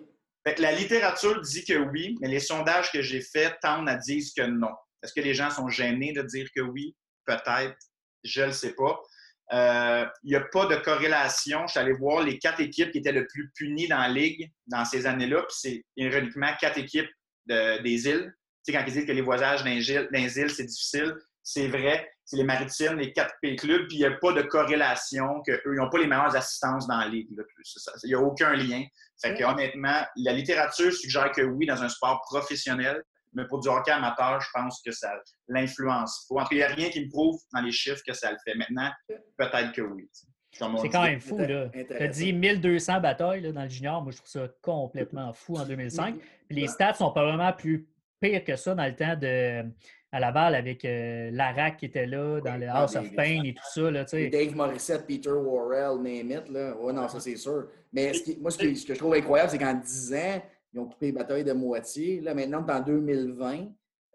[0.59, 4.43] la littérature dit que oui, mais les sondages que j'ai faits tendent à dire que
[4.43, 4.75] non.
[5.03, 6.95] Est-ce que les gens sont gênés de dire que oui?
[7.25, 7.77] Peut-être.
[8.23, 9.01] Je ne le sais pas.
[9.53, 11.67] Euh, il n'y a pas de corrélation.
[11.67, 14.51] Je suis allé voir les quatre équipes qui étaient le plus punies dans la Ligue
[14.67, 15.45] dans ces années-là.
[15.49, 17.11] C'est ironiquement quatre équipes
[17.47, 18.33] des îles.
[18.65, 21.15] Tu sais, quand ils disent que les voyages dans les îles, c'est difficile,
[21.53, 22.09] c'est vrai.
[22.25, 25.61] C'est les maritimes, les quatre pays clubs, puis il n'y a pas de corrélation qu'eux,
[25.67, 27.27] ils n'ont pas les meilleures assistances dans la Ligue.
[28.05, 28.85] Il n'y a aucun lien.
[29.21, 33.69] Fait que, honnêtement, la littérature suggère que oui, dans un sport professionnel, mais pour du
[33.69, 35.13] hockey amateur, je pense que ça
[35.49, 36.47] l'influence pas.
[36.53, 38.55] il n'y a rien qui me prouve dans les chiffres que ça le fait.
[38.57, 38.91] Maintenant,
[39.37, 40.09] peut-être que oui.
[40.53, 41.69] C'est quand même fou, là.
[41.69, 44.03] Tu as dit 1200 batailles dans le junior.
[44.03, 46.17] Moi, je trouve ça complètement fou en 2005.
[46.49, 47.89] Puis les stats sont probablement plus
[48.21, 49.65] pires que ça dans le temps de
[50.13, 53.63] à Laval avec euh, Larac qui était là dans le House of Pain et tout
[53.73, 53.91] ça.
[53.91, 56.49] Là, Dave Morissette, Peter Worrell, name it.
[56.49, 56.77] Là.
[56.77, 57.69] Ouais, non, ça c'est sûr.
[57.93, 60.43] Mais moi, ce, que je trouve incroyable, c'est qu'en 10 ans,
[60.73, 62.21] ils ont coupé les batailles de moitié.
[62.21, 63.69] Là, maintenant, en 2020,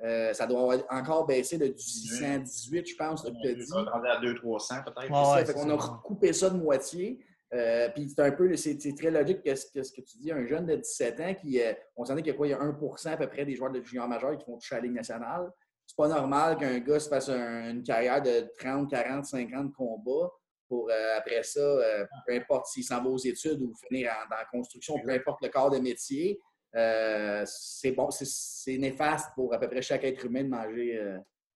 [0.04, 3.72] euh, ça doit encore baisser de 18, je pense, que tu as dit.
[3.74, 5.58] On à 200-300 peut-être.
[5.58, 7.20] on a coupé ça de moitié.
[7.54, 10.32] Euh, puis c'est un peu, c'est très logique que, ce que ce que tu dis,
[10.32, 12.52] un jeune de 17 ans qui, euh, on s'en est qu'il y a quoi, il
[12.52, 14.80] y a 1% à peu près des joueurs de junior majeur qui vont toucher à
[14.80, 15.52] la Ligue nationale.
[15.88, 20.30] C'est pas normal qu'un gars se fasse un- une carrière de 30, 40, 50 combats
[20.68, 24.30] pour euh, après ça, euh, peu importe s'il s'en va aux études ou finir en-
[24.30, 26.40] dans la construction, peu importe le corps de métier,
[26.76, 31.00] euh, c'est bon, c'est- néfaste pour à peu près chaque être humain de manger,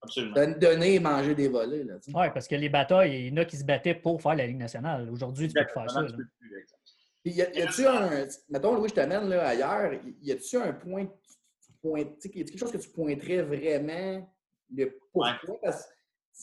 [0.02, 0.36] Absolument.
[0.36, 1.84] de donner et manger des volets.
[2.14, 4.46] Oui, parce que les batailles, il y en a qui se battaient pour faire la
[4.46, 5.10] Ligue nationale.
[5.10, 6.02] Aujourd'hui, tu peux faire ça.
[7.24, 8.26] Puis y a-tu un.
[8.48, 9.92] Mettons, Louis, je t'amène là, ailleurs.
[10.22, 11.12] Y a-tu un point que
[11.82, 12.26] pointes.
[12.26, 14.28] Y a quelque chose que tu pointerais vraiment
[14.76, 15.40] le pourquoi?
[15.62, 15.86] Parce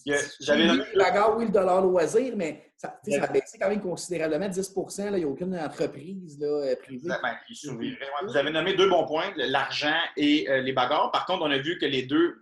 [0.04, 3.80] que J'avais la oui, le dollar loisir, mais ça, sais, ça a baissé quand même
[3.80, 7.08] considérablement 10% Il n'y a aucune entreprise là, euh, privée.
[7.08, 7.18] Ben.
[7.22, 7.96] Ouais.
[8.24, 11.10] Vous avez nommé deux bons points, l'argent et euh, les bagarres.
[11.12, 12.36] Par contre, on a vu que les deux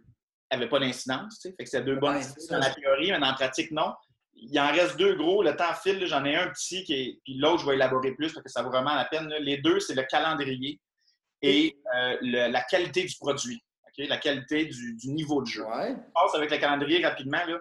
[0.51, 1.41] n'avaient pas d'incidence.
[1.43, 3.93] Fait que c'est deux bonnes Ouais, c'est dans la théorie, mais dans la pratique, non.
[4.35, 5.43] Il en reste deux gros.
[5.45, 6.01] Le temps file.
[6.01, 6.07] là.
[6.07, 7.21] J'en ai un petit qui est.
[7.25, 9.29] Puis l'autre, je vais élaborer plus parce que ça vaut vraiment la peine.
[9.29, 9.39] là.
[9.39, 10.81] Les deux, c'est le calendrier
[11.47, 13.63] et euh, le- la qualité du produit.
[13.97, 15.65] La qualité du, du niveau de jeu.
[15.65, 15.91] Ouais.
[15.95, 17.45] Je passe avec le calendrier rapidement.
[17.47, 17.59] Là.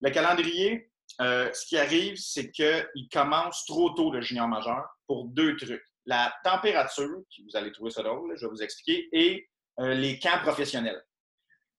[0.00, 5.26] Le calendrier, euh, ce qui arrive, c'est qu'il commence trop tôt le junior majeur pour
[5.26, 5.84] deux trucs.
[6.04, 9.94] La température, qui vous allez trouver ça drôle, là, je vais vous expliquer, et euh,
[9.94, 11.00] les camps professionnels.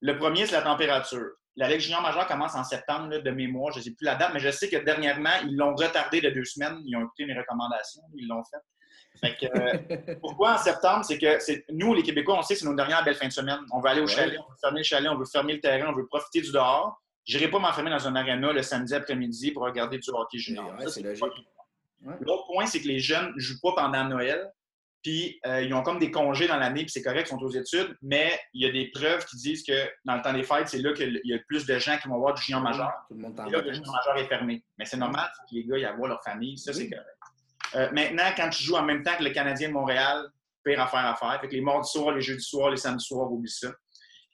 [0.01, 1.31] Le premier, c'est la température.
[1.57, 3.73] La Ligue junior majeure commence en septembre, là, de mémoire.
[3.73, 6.29] Je ne sais plus la date, mais je sais que dernièrement, ils l'ont retardé de
[6.29, 6.77] deux semaines.
[6.85, 8.61] Ils ont écouté mes recommandations, ils l'ont fait.
[9.19, 9.45] Fait que,
[10.11, 11.03] euh, pourquoi en septembre?
[11.03, 11.37] C'est que
[11.73, 13.59] nous, les Québécois, on sait que c'est nos dernières belles fins de semaine.
[13.71, 14.09] On veut aller au Ouais.
[14.13, 16.51] chalet, on veut fermer le chalet, on veut fermer le terrain, on veut profiter du
[16.51, 17.01] dehors.
[17.25, 20.73] Je n'irai pas m'enfermer dans un aréna le samedi après-midi pour regarder du hockey junior.
[20.77, 21.47] Ouais, Ça, c'est pas- logique.
[22.05, 22.13] Ouais.
[22.21, 24.49] L'autre point, c'est que les jeunes ne jouent pas pendant Noël.
[25.01, 27.49] Puis euh, ils ont comme des congés dans l'année, puis c'est correct, ils sont aux
[27.51, 30.67] études, mais il y a des preuves qui disent que dans le temps des fêtes,
[30.67, 32.91] c'est là qu'il y a le plus de gens qui vont voir du junior majeur.
[33.07, 34.61] Tout le monde Et là, le junior majeur est fermé.
[34.77, 36.57] Mais c'est normal, que les gars y avoir leur famille.
[36.57, 37.05] Ça, c'est correct.
[37.75, 40.29] Euh, maintenant, quand tu joues en même temps que le Canadien de Montréal,
[40.63, 41.39] pire affaire à faire.
[41.41, 43.71] Fait que les mardis soirs, les jeudis soirs, les samedis soirs, oublie ça.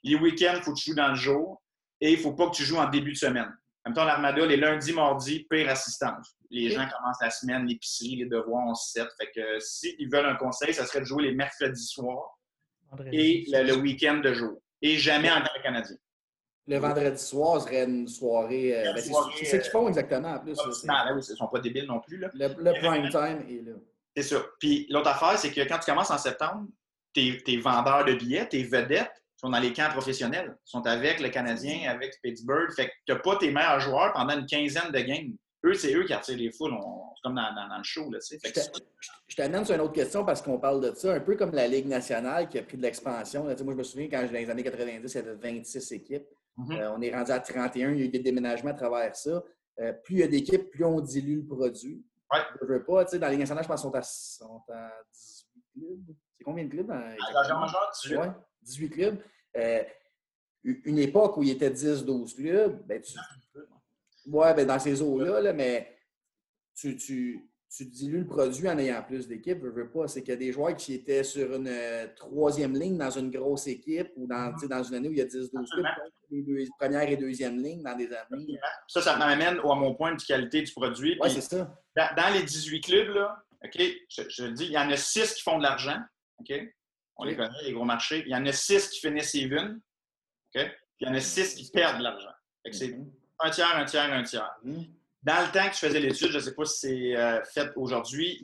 [0.02, 1.62] Les week-ends, il faut que tu joues dans le jour
[2.00, 3.52] et il ne faut pas que tu joues en début de semaine.
[3.84, 6.36] En même temps, l'Armada, les lundis, mardis, pire assistance.
[6.50, 9.08] Les gens commencent la semaine, l'épicerie, les devoirs, on se set.
[9.18, 12.38] Fait que euh, s'ils veulent un conseil, ça serait de jouer les mercredis soirs
[13.12, 14.60] et le, le week-end de jour.
[14.82, 15.96] Et jamais en tant que Canadien.
[16.68, 18.76] Le vendredi soir serait une soirée.
[18.76, 19.12] euh, ben, c'est
[19.44, 20.56] ce qu'ils font exactement en plus.
[20.56, 22.18] là, hein, oui, ils ne sont pas débiles non plus.
[22.18, 22.30] Là.
[22.34, 23.72] Le, le prime time est là.
[24.16, 24.42] C'est ça.
[24.58, 26.66] Puis l'autre affaire, c'est que quand tu commences en septembre,
[27.14, 30.56] tes, tes vendeurs de billets, tes vedettes sont dans les camps professionnels.
[30.66, 32.70] Ils sont avec le Canadien, avec Pittsburgh.
[32.74, 35.34] Fait que tu n'as pas tes meilleurs joueurs pendant une quinzaine de games.
[35.64, 36.72] Eux, c'est eux qui attirent les foules.
[36.72, 38.10] On- C'est comme dans, dans- dans le show.
[38.10, 38.38] Là, tu sais.
[38.38, 38.84] fait Je que t'a-
[39.28, 41.66] je t'amène sur une autre question parce qu'on parle de ça, un peu comme la
[41.68, 43.44] Ligue nationale qui a pris de l'expansion.
[43.44, 46.24] Moi, je me souviens quand dans les années 90, il y avait 26 équipes.
[46.56, 46.72] Mhm.
[46.72, 49.42] Euh, on est rendu à 31, il y a eu des déménagements à travers ça.
[49.78, 52.02] Euh, plus il y a d'équipes, plus on dilue le produit.
[52.32, 52.40] Ouais.
[52.60, 54.90] Je veux pas, tu sais, dans Ligue nationale, je pense qu'ils sont à, sont à
[55.12, 56.16] 18 clubs.
[56.36, 56.86] C'est combien de clubs?
[56.86, 58.16] Dans, Major, 18.
[58.16, 58.30] Ouais,
[58.62, 59.18] 18 clubs.
[59.56, 59.82] Euh,
[60.64, 63.16] une époque où il était 10-12 clubs, ben tu...
[64.26, 65.96] Ouais, ben dans ces eaux-là, là, mais
[66.74, 70.06] tu, tu, tu dilues le produit en ayant plus d'équipes, je veux pas.
[70.08, 73.30] C'est qu'il y a des joueurs qui étaient sur une euh, troisième ligne dans une
[73.30, 75.84] grosse équipe ou dans, dans une année où il y a 10-12 clubs,
[76.30, 78.58] les première et deuxième ligne dans des années.
[78.88, 81.18] Ça, ça m'amène à mon point de qualité du produit.
[81.20, 81.74] Puis c'est ça.
[81.96, 84.96] dans, dans les 18 clubs, là, OK, je, je le dis, il y en a
[84.96, 85.98] 6 qui font de l'argent.
[86.40, 86.52] OK?
[87.16, 88.22] On les connaît, les gros marchés.
[88.26, 89.80] Il y en a 6 qui finissent even.
[90.54, 90.62] OK?
[90.62, 92.30] Puis il y en a 6 qui perdent de l'argent.
[92.72, 93.10] C'est Mhm.
[93.40, 94.56] un tiers, un tiers, un tiers.
[94.62, 94.84] Mhm.
[95.26, 97.70] Dans le temps que je faisais l'étude, je ne sais pas si c'est euh, fait
[97.74, 98.38] aujourd'hui,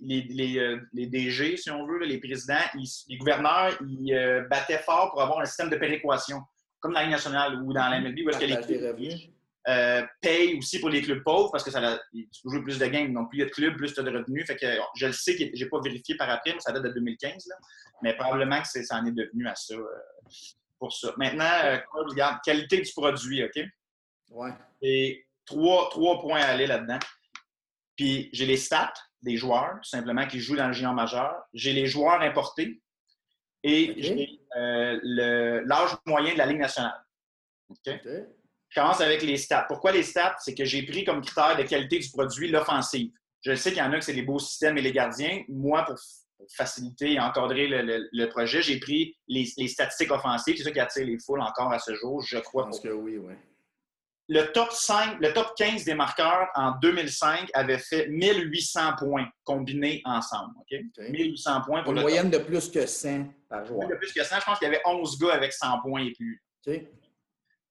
[0.00, 4.42] les, les, euh, les DG, si on veut, les présidents, ils- les gouverneurs, ils euh,
[4.50, 6.40] battaient fort pour avoir un système de péréquation,
[6.80, 8.80] comme dans la Ligue nationale ou dans la MLB, où est-ce que les clubs
[9.68, 12.78] euh, payent aussi pour les clubs pauvres parce que ça, la- tu peux jouer plus
[12.80, 13.14] de games.
[13.14, 14.44] Donc, plus il y a de clubs, plus tu as de revenus.
[14.46, 14.66] Fait que,
[14.96, 17.46] je le sais que j'ai pas vérifié par après, mais ça date de 2015.
[17.48, 17.54] là.
[18.02, 19.74] Mais probablement que ça en est devenu à ça
[20.80, 21.14] pour ça.
[21.16, 21.48] Maintenant,
[21.92, 23.62] regarde, qualité du produit, OK?
[24.32, 24.50] Ouais.
[24.82, 26.98] Et trois, trois points à aller là-dedans.
[27.96, 31.34] Puis j'ai les stats des joueurs, tout simplement, qui jouent dans le junior majeur.
[31.52, 32.82] J'ai les joueurs importés
[33.62, 37.00] et j'ai euh, l'âge moyen de la Ligue nationale.
[37.70, 37.78] OK?
[37.88, 38.08] OK.
[38.68, 39.64] Je commence avec les stats.
[39.68, 40.34] Pourquoi les stats?
[40.40, 43.12] C'est que j'ai pris comme critère de qualité du produit l'offensive.
[43.42, 45.44] Je sais qu'il y en a que c'est les beaux systèmes et les gardiens.
[45.48, 45.94] Moi, pour,
[46.36, 50.56] pour faciliter et encadrer le, le- le projet, j'ai pris les, les statistiques offensives.
[50.56, 52.64] C'est ça qui attire les foules encore à ce jour, je Je crois.
[52.64, 53.34] pense que oui, oui.
[54.28, 60.00] Le top 5, le top 15 des marqueurs en 2005 avait fait 1800 points combinés
[60.06, 60.54] ensemble.
[60.60, 60.78] OK?
[60.98, 61.08] OK.
[61.10, 63.86] 1800 points pour Une le moyenne de plus que 100 par joueur.
[63.88, 66.12] De plus que ça, je pense qu'il y avait 11 gars avec 100 points et
[66.12, 66.42] plus.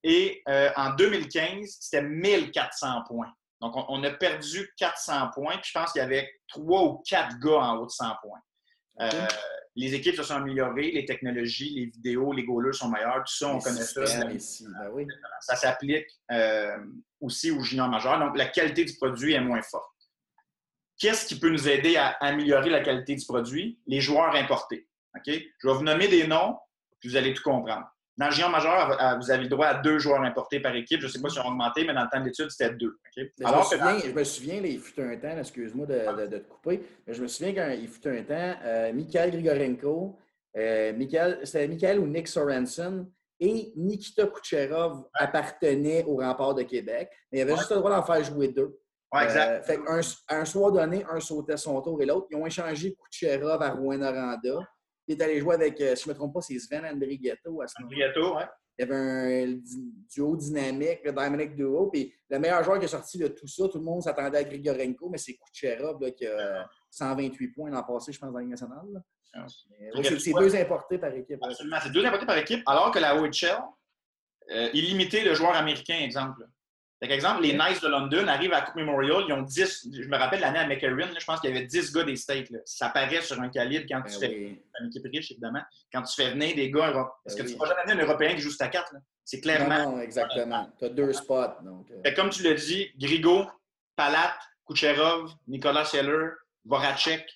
[0.04, 3.32] Et euh, en 2015, c'était 1400 points.
[3.62, 7.02] Donc, on, on a perdu 400 points, puis je pense qu'il y avait trois ou
[7.08, 8.40] quatre gars en haut de 100 points.
[9.00, 9.10] Euh,
[9.76, 13.48] les équipes se sont améliorées, les technologies, les vidéos, les goalers sont meilleurs, tout ça,
[13.50, 14.32] on Les connaît ça.
[14.32, 15.08] ici, ben oui.
[15.42, 16.78] Ça s'applique euh,
[17.20, 18.20] aussi aux juniors majeurs.
[18.20, 19.90] Donc, la qualité du produit est moins forte.
[21.00, 23.80] Qu'est-ce qui peut nous aider à améliorer la qualité du produit?
[23.88, 24.88] Les joueurs importés.
[25.26, 26.58] Je vais vous nommer des noms,
[27.00, 27.88] puis vous allez tout comprendre.
[28.18, 31.02] Dans le junior majeur, vous avez le droit à deux joueurs importés par équipe.
[31.02, 32.96] Je ne sais pas si on a augmenté, mais dans le temps d'études, c'était deux.
[33.44, 36.28] Alors je, me souviens, je me souviens, là, il fut un temps, excuse-moi de, de-
[36.28, 40.20] de te couper, mais je me souviens qu'il fut un temps, euh, Mikhail Grigorenko,
[40.58, 40.94] euh,
[41.44, 43.08] c'était Mikhail ou Nick Sorensen
[43.40, 47.58] et Nikita Kucherov appartenaient au rempart de Québec, mais il avait Ouais.
[47.58, 48.78] juste le droit d'en faire jouer deux.
[49.12, 49.50] Ouais, exact.
[49.50, 50.02] Euh, fait qu'un-
[50.38, 52.28] un soir donné, un sautait son tour et l'autre.
[52.32, 54.60] Ils ont échangé Kucherov à Rouen-Noranda.
[55.08, 57.62] Il est allé jouer avec, euh, si je ne me trompe pas, c'est Sven Andrighetto
[57.62, 58.46] à ce moment Andrietto, ouais.
[58.78, 59.60] il y avait un
[60.14, 61.88] duo dynamique, le Dynamic Duo.
[61.88, 64.44] Puis le meilleur joueur qui est sorti de tout ça, tout le monde s'attendait à
[64.44, 68.38] Grigorenko, mais c'est Kucherov là, qui a euh, 128 points l'an passé, je pense, dans
[68.38, 69.04] la Ligue nationale.
[69.34, 69.46] Ah.
[70.20, 71.40] C'est deux importés par équipe.
[71.42, 71.48] là.
[71.48, 71.78] Absolument.
[71.82, 73.64] C'est deux importés par équipe, alors que la OHL,
[74.52, 76.48] euh, il limitait le joueur américain, exemple.
[77.04, 80.16] Fait exemple, les Knights de London arrivent à Coupe Memorial, ils ont 10, je me
[80.18, 82.50] rappelle l'année à McCarran, là, je pense qu'il y avait 10 gars des States.
[82.50, 82.60] là.
[82.64, 84.62] Ça paraît sur un calibre quand Ben tu fais oui.
[84.80, 85.62] une équipe riche, évidemment,
[85.92, 87.12] quand tu fais venir des gars européens.
[87.26, 87.60] Parce que Ben tu oui.
[87.60, 88.94] ne vas jamais amener un Européen qui joue ta carte.
[89.26, 89.78] C'est clairement.
[89.84, 90.70] Non, non, exactement.
[90.80, 91.62] Tu as deux spots.
[91.64, 93.48] Donc, euh, Fait comme tu l'as dit, Grigo,
[93.98, 94.34] Palat,
[94.66, 96.30] Kucherov, Nicolas Seller,
[96.66, 97.28] Voracek,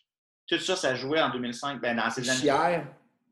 [0.48, 1.82] tout ça, ça jouait en 2005.
[1.82, 2.40] Ben, dans ces années.
[2.40, 2.82] Chier,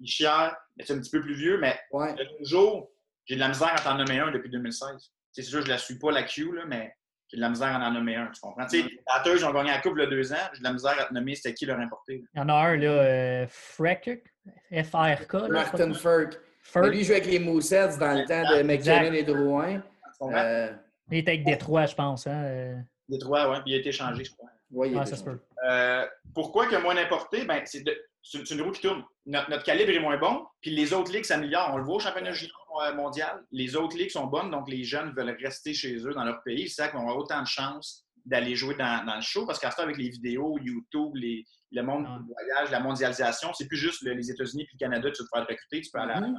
[0.01, 0.49] Ischier,
[0.81, 2.13] c'est un petit peu plus vieux, mais ouais.
[2.15, 2.91] de nos jours,
[3.25, 5.11] j'ai de la misère à t'en nommer un depuis 2016.
[5.35, 6.95] C'est sûr, je ne la suis pas, la Q, là, mais
[7.27, 8.65] j'ai de la misère à en nommer un, tu comprends?
[8.67, 10.59] Tu sais, les Batters, ils ont gagné la Coupe il y a deux ans, j'ai
[10.59, 12.23] de la misère à te nommer c'était qui leur importé.
[12.33, 14.23] Il y en a un, là, euh, Freck,
[14.71, 15.33] F-R-K.
[15.49, 16.39] Martin Ferk.
[16.83, 19.83] Lui, il jouait avec les Moussets dans le temps de McKinnon et Drouin.
[20.21, 20.71] Euh,
[21.11, 22.27] Il était avec Détroit, je pense.
[22.27, 22.43] Hein?
[22.45, 22.75] euh.
[23.09, 24.49] Détroit, ouais, puis il a été changé, je crois.
[24.71, 25.37] Ouais, était ça se peut.
[25.67, 27.43] Euh, pourquoi que moins importé?
[27.43, 29.03] Ben, c'est de- c'est une, c'est roue qui tourne.
[29.27, 31.71] Notre, notre calibre est moins bon, puis les autres ligues s'améliorent.
[31.73, 33.43] On le voit au championnat euh, mondial.
[33.51, 36.67] Les autres ligues sont bonnes, donc les jeunes veulent rester chez eux dans leur pays.
[36.69, 39.69] Savent qu'ils vont avoir autant de chances d'aller jouer dans, dans le show parce qu'à
[39.69, 43.77] ce temps, avec les vidéos, YouTube, les, le monde du voyage, la mondialisation, c'est plus
[43.77, 46.13] juste le- les États-Unis puis le Canada, tu vas te faire recruter, tu peux aller
[46.13, 46.35] à Mhm.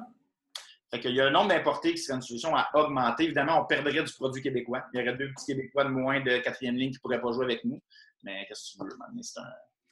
[0.91, 3.25] Fait qu'il y a un nombre d'importés qui serait une solution à augmenter.
[3.25, 4.85] Évidemment, on perdrait du produit québécois.
[4.95, 7.33] Il y aurait deux petits Québécois de moins de quatrième ligne qui ne pourraient pas
[7.33, 7.81] jouer avec nous.
[8.23, 9.23] Mais qu'est-ce que tu veux?
[9.23, 9.45] C'est un...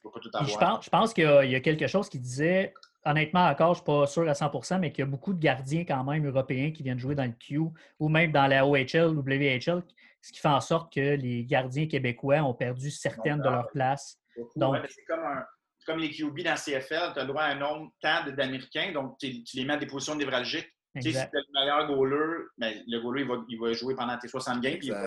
[0.05, 0.75] Je ne peux pas tout Puis Je avoir.
[0.77, 2.73] pense, je pense qu'il y, a- il y a quelque chose qui disait,
[3.05, 5.39] honnêtement encore, je ne suis pas sûr à 100% mais qu'il y a beaucoup de
[5.39, 7.59] gardiens quand même européens qui viennent jouer dans le Q
[7.99, 9.83] ou même dans la OHL, WHL,
[10.21, 14.17] ce qui fait en sorte que les gardiens québécois ont perdu certaines de leurs places.
[14.55, 15.45] Donc- c'est comme, un-
[15.85, 18.91] comme les QB dans CFL, tu as le droit à un nombre tant de- d'Américains,
[18.91, 20.67] donc tu les mets à des positions névralgiques.
[20.95, 23.95] Tu sais, si tu le meilleur goaler, ben, le goaler, il va, il va jouer
[23.95, 25.05] pendant tes 60 games, puis il va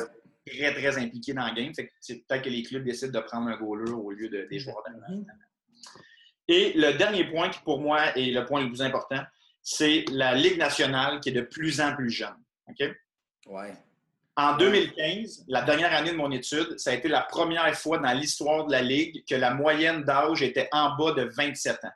[0.49, 1.73] très, très impliqué dans le game.
[2.01, 4.83] C'est peut-être que les clubs décident de prendre un goaler au lieu de, des joueurs
[4.87, 5.27] d'Amérique.
[6.49, 9.21] Et le dernier point qui, pour moi, est le point le plus important,
[9.63, 12.37] c'est la Ligue nationale qui est de plus en plus jeune.
[12.69, 12.89] OK?
[13.47, 13.73] Ouais.
[14.37, 18.13] En 2015, la dernière année de mon étude, ça a été la première fois dans
[18.13, 21.91] l'histoire de la Ligue que la moyenne d'âge était en bas de 27 ans.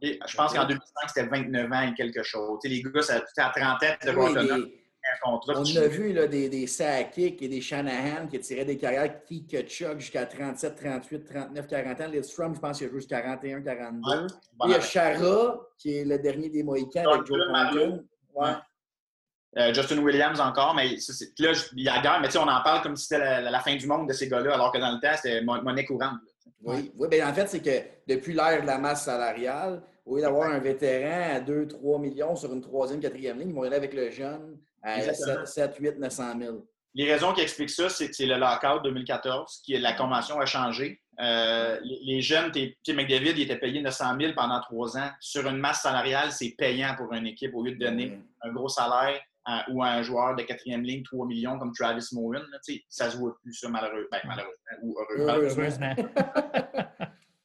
[0.00, 2.58] Et je pense qu'en 2005, c'était 29 ans et quelque chose.
[2.64, 5.54] Les gars, ça, c'était à 30 ans, Oui, des- un contrat.
[5.56, 9.46] on a vu là, des, des Sakic et des Shanahan qui tiraient des carrières qui
[9.46, 12.06] Kachuk jusqu'à 37, 38, 39, 40 ans.
[12.08, 14.10] Lidstrom, je pense qu'il a joué jusqu'à 41, 42.
[14.10, 14.26] Ouais.
[14.26, 17.38] Puis il y a Chara, qui est le dernier des Mohicans avec Joe.
[18.34, 18.48] Ouais.
[19.58, 22.38] Euh, Justin Williams encore, mais ça, là, il y a la guerre, mais tu sais,
[22.38, 24.52] on en parle comme si c'était la, la- la fin du monde de ces gars-là,
[24.52, 26.18] alors que dans le temps, c'était mon- monnaie courante.
[26.22, 26.52] là.
[26.62, 27.70] Oui, oui ben en fait, c'est que
[28.06, 32.36] depuis l'ère de la masse salariale, au lieu d'avoir un vétéran à 2, 3 millions
[32.36, 35.44] sur une troisième, quatrième ligne, ils vont aller avec le jeune à Exactement.
[35.44, 36.66] 7, 7 8, 900 000.
[36.94, 40.46] Les raisons qui expliquent ça, c'est c'est le lockout 2014, qui est la convention a
[40.46, 41.02] changé.
[41.20, 45.10] Euh, les, les jeunes, tu sais, McDavid, il était payé 900 000 pendant trois ans.
[45.20, 48.68] Sur une masse salariale, c'est payant pour une équipe au lieu de donner un gros
[48.68, 52.02] salaire à- ou à un joueur de quatrième ligne 3 millions comme Travis
[52.62, 54.54] sais, ça se voit plus, ça, malheureux, ben, malheureusement.
[54.82, 55.34] Ou heureusement.
[55.34, 55.94] Heureusement.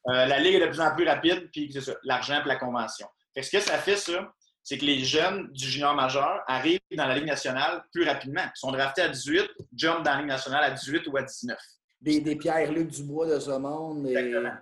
[0.08, 2.56] Euh, la ligue est de plus en plus rapide, puis c'est ça, l'argent et la
[2.56, 3.06] convention.
[3.34, 6.80] Fait que ce que ça fait, ça, c'est que les jeunes du junior majeur arrivent
[6.96, 8.42] dans la Ligue nationale plus rapidement.
[8.44, 11.58] Ils sont draftés à 18, jump dans la Ligue nationale à 18 ou à 19.
[12.00, 14.06] Des, des Pierre-Luc Dubois de ce monde.
[14.08, 14.16] Et...
[14.16, 14.52] Exactement.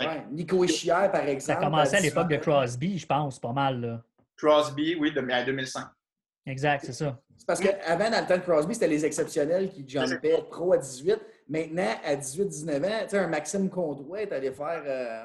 [0.00, 0.24] Ouais.
[0.30, 1.60] Nico Chière, par Ça exemple.
[1.64, 2.52] commençait à l'époque de 18 ans.
[2.52, 3.80] Crosby, je pense, pas mal.
[3.80, 4.02] Là.
[4.36, 5.84] Crosby, oui, de, à 2005.
[6.46, 7.20] Exact, c'est ça.
[7.36, 10.78] C'est parce qu'avant, dans le temps de Crosby, c'était les exceptionnels qui jumpaient pro à
[10.78, 11.18] 18.
[11.50, 15.24] Maintenant, à 18-19 ans, tu sais, un Maxime Comtois est allé faire, euh,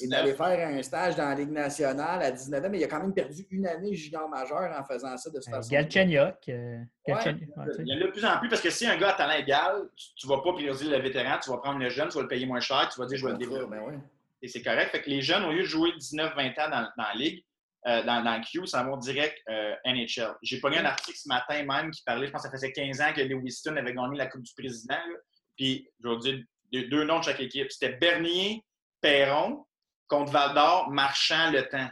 [0.00, 2.86] est allé faire un stage dans la Ligue nationale à 19 ans, mais il a
[2.86, 5.70] quand même perdu une année junior majeur en faisant ça de cette Euh, façon.
[5.72, 6.36] Galchenyuk.
[6.48, 7.64] euh, Galchenyuk, ouais.
[7.80, 9.34] Il y en a de plus en plus parce que si un gars a talent
[9.36, 12.22] égal, tu ne vas pas prioriser le vétéran, tu vas prendre le jeune, tu vas
[12.22, 13.66] le payer moins cher, tu vas dire je vais le développer.
[13.76, 13.98] Ben ouais.
[14.42, 14.90] Et c'est correct.
[14.92, 17.42] Fait que les jeunes, au lieu de jouer 19-20 ans dans, dans la ligue,
[17.88, 20.36] euh, dans, dans le Q, ça va direct euh, NHL.
[20.42, 23.00] J'ai pogné un article ce matin même qui parlait, je pense que ça faisait 15
[23.00, 24.94] ans que Lewiston avait gagné la Coupe du Président.
[24.94, 25.16] là.
[25.56, 27.70] Puis, je vais vous dire deux, deux noms de chaque équipe.
[27.70, 28.64] C'était Bernier,
[29.00, 29.64] Perron
[30.08, 31.88] contre Val d'Or, Marchand, Le Temps.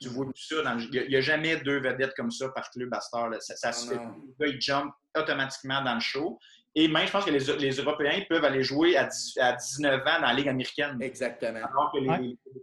[0.00, 0.62] Tu vois tout ça.
[0.62, 3.40] dans le- Il n'y a, jamais deux vedettes comme ça par club à heure, là.
[3.40, 4.04] Ça, ça se Non, fait.
[4.04, 4.14] non.
[4.38, 6.38] Le gars, il jump automatiquement dans le show.
[6.74, 10.00] Et même, je pense que les, les Européens peuvent aller jouer à, 10 à 19
[10.02, 10.96] ans dans la Ligue américaine.
[11.02, 11.58] Exactement.
[11.64, 12.08] Alors que les,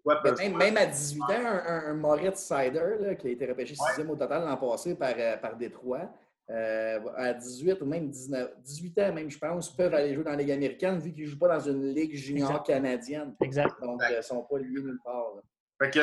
[0.06, 0.16] Ouais.
[0.24, 3.76] peuvent Même, même à 18 ans, un, un, Moritz Sider, là, qui a été repêché
[3.76, 6.10] sixième au total l'an passé par, euh, par Détroit,
[6.50, 10.32] euh, à 18 ou même 19, 18 ans, même, je pense, peuvent aller jouer dans
[10.32, 12.66] la Ligue américaine vu qu'ils ne jouent pas dans une Ligue junior Exact.
[12.68, 13.36] canadienne.
[13.42, 13.74] Exact.
[13.82, 14.14] Donc, Exact.
[14.14, 15.34] ils ne sont pas liés nulle part.
[15.36, 15.42] là.
[15.82, 16.00] Fait que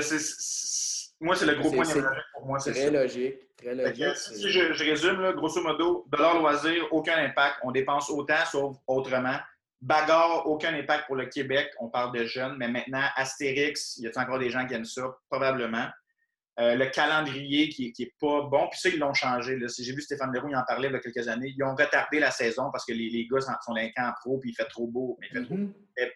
[1.21, 2.91] moi, c'est le gros point névralgique pour moi, c'est Très ça.
[2.91, 3.57] logique.
[3.57, 4.05] Très logique.
[4.05, 7.59] que, si je, je résume, là, grosso modo, dollar loisir, aucun impact.
[7.63, 9.37] On dépense autant, sauf autrement.
[9.81, 11.71] Bagarre, aucun impact pour le Québec.
[11.79, 15.17] On parle de jeunes, mais maintenant, Astérix, y a encore des gens qui aiment ça?
[15.31, 15.87] Probablement.
[16.61, 18.69] Euh, le calendrier qui n'est pas bon.
[18.71, 19.59] Puis ça, ils l'ont changé.
[19.79, 21.53] J'ai vu Stéphane Leroux, il en parlait il y a quelques années.
[21.57, 24.39] Ils ont retardé la saison parce que les, les gars sont, sont les camps pro,
[24.39, 25.17] puis il fait trop beau.
[25.21, 25.73] Mais il fait trop Mhm.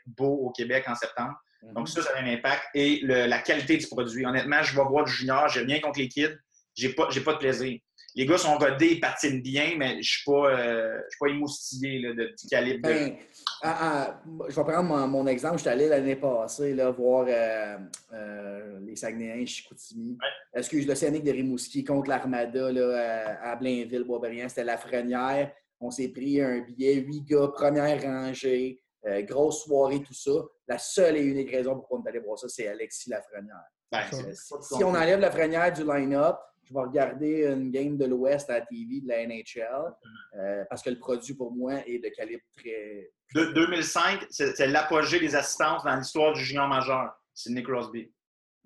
[0.06, 1.34] beau au Québec en septembre.
[1.62, 1.72] Mhm.
[1.72, 2.62] Donc, ça, ça a un impact.
[2.74, 4.26] Et le- la qualité du produit.
[4.26, 6.36] Honnêtement, je vais voir du junior, j'ai rien contre les kids,
[6.74, 7.78] j'ai pas, j'ai pas de plaisir.
[8.18, 11.26] Les gars sont rodés, ils patinent bien, mais je suis pas, euh, je suis pas
[11.28, 12.88] émoustillé là, de, du calibre.
[12.88, 13.16] de- Ben,
[13.62, 15.56] ah, ah, je vais prendre mon, mon exemple.
[15.56, 17.76] Je suis allé l'année passée là, voir euh,
[18.14, 20.16] euh, les Saguenayens Chicoutimi.
[20.54, 24.48] Excuse, le Scénic de Rimouski contre l'Armada là, à, à Blainville, Boisbriand.
[24.48, 25.52] C'était la Frenière.
[25.78, 30.30] On s'est pris un billet, huit gars, première rangée, euh, grosse soirée, tout ça.
[30.66, 33.62] La seule et unique raison pour pas aller voir ça, c'est Alexis Lafrenière.
[33.92, 36.36] Ben, Si, si on enlève Lafrenière du line-up,
[36.68, 39.94] je vais regarder une game de l'Ouest à la TV de la NHL
[40.38, 44.66] euh, parce que le produit pour moi est de calibre très, De- 2005, c'est c'est
[44.66, 47.12] l'apogée des assistances dans l'histoire du junior majeur.
[47.34, 48.10] C'est Nick Crosby.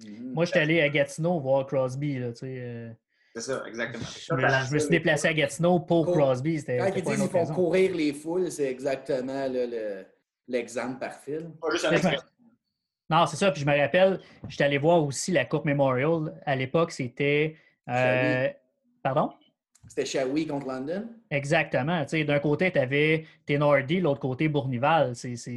[0.04, 0.32] Mhm.
[0.32, 2.18] Moi, j'étais allé à Gatineau voir Crosby.
[2.18, 2.90] Là, tu sais, euh,
[3.34, 4.04] C'est ça, exactement.
[4.04, 6.06] je, me, je me suis déplacé à Gatineau pour.
[6.10, 6.58] Crosby.
[6.60, 10.04] C'était Quand c'était ils disent qu'ils font courir les foules, c'est exactement là, le-
[10.48, 11.38] l'exemple parfait.
[11.60, 12.16] Pas juste un je.
[13.10, 13.50] Non, c'est ça.
[13.50, 16.40] Puis je me rappelle, j'étais allé voir aussi la Coupe Memorial.
[16.46, 17.56] À l'époque, c'était.
[17.90, 18.48] Euh,
[19.03, 19.33] pardon?
[19.88, 21.09] C'était Shawi contre London.
[21.31, 22.05] Exactement.
[22.05, 25.14] D'un côté, tu avais Thénardy, l'autre côté, Bournival.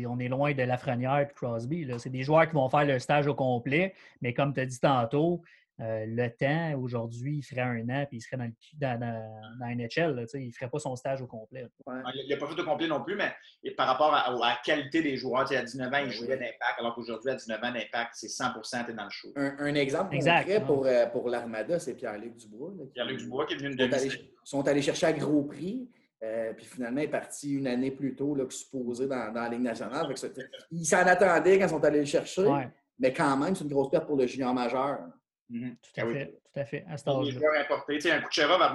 [0.08, 1.88] On est loin de Lafrenière et Crosby.
[2.00, 4.80] C'est des joueurs qui vont faire le stage au complet, mais comme tu as dit
[4.80, 5.44] tantôt,
[5.80, 9.58] euh, le temps, aujourd'hui, il ferait un an puis il serait dans, le, dans, dans,
[9.60, 10.16] dans la NHL.
[10.16, 11.66] là, tu sais, il ne ferait pas son stage au complet.
[11.88, 11.96] Ouais.
[12.14, 13.32] Il n'a pas fait au complet non plus, mais
[13.76, 16.94] par rapport à, à la qualité des joueurs, à 19 ans, il jouait d'impact, alors
[16.94, 18.46] qu'aujourd'hui, à 19 ans, d'impact, c'est 100
[18.86, 19.30] tu es dans le show.
[19.36, 20.66] Un, un exemple Exact, concret ouais.
[20.66, 22.72] pour, euh, pour l'Armada, c'est Pierre-Luc Dubois.
[22.78, 24.12] là, qui- Pierre-Luc Dubois qui est venu sont de allés,
[24.44, 25.90] sont allés chercher à gros prix.
[26.22, 29.42] euh, puis finalement, il est parti une année plus tôt là, que supposé dans, dans
[29.42, 30.08] la Ligue nationale.
[30.08, 33.36] Fait que c'était- ils s'en attendaient quand ils sont allés le chercher, Ouais, mais quand
[33.36, 35.00] même, c'est une grosse perte pour le junior majeur.
[35.50, 35.76] Mhm.
[35.82, 36.14] tout à Ah oui.
[36.14, 36.26] fait.
[36.54, 36.86] Tout à fait.
[36.90, 37.96] À cet joueurs importés.
[37.96, 38.74] Tu sais, un Kucherov à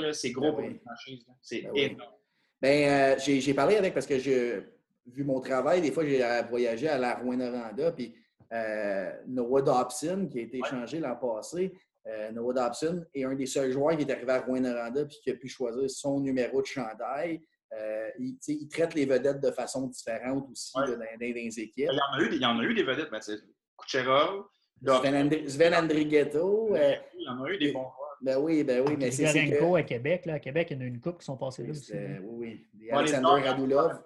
[0.00, 0.70] là, c'est gros Ben pour oui.
[0.70, 1.24] une franchise.
[1.42, 2.12] C'est Ben énorme.
[2.60, 4.62] Ben, euh, j'ai j'ai parlé avec parce que j'ai
[5.06, 5.80] vu mon travail.
[5.80, 7.92] Des fois, j'ai voyagé à la Rouen-Noranda.
[7.92, 8.14] Puis
[8.52, 11.72] euh, Noah Dobson, qui a été échangé l'an passé,
[12.06, 15.30] euh, Noah Dobson est un des seuls joueurs qui est arrivé à Rouen-Noranda puis qui
[15.30, 17.42] a pu choisir son numéro de chandail.
[17.74, 20.86] Euh, il, traite les vedettes de façon différente aussi Ouais.
[20.86, 21.90] là, dans, dans les équipes.
[21.92, 23.10] Il y en a eu des, il y en a eu des vedettes.
[23.10, 23.36] Ben, sais,
[23.76, 24.46] Kucherov,
[24.84, 26.74] Sven, Andri- Sven Andrighetto.
[26.76, 28.16] euh, il y en a eu des bons joueurs.
[28.20, 29.74] ben oui, ben oui, mais c'est que...
[29.74, 30.26] à Québec.
[30.26, 30.34] Là.
[30.34, 31.92] À Québec, il y en a une coupe qui sont passées là aussi.
[32.22, 32.90] Oui, oui.
[32.90, 34.00] Alexander Radulov.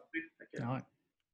[0.60, 0.80] Ah.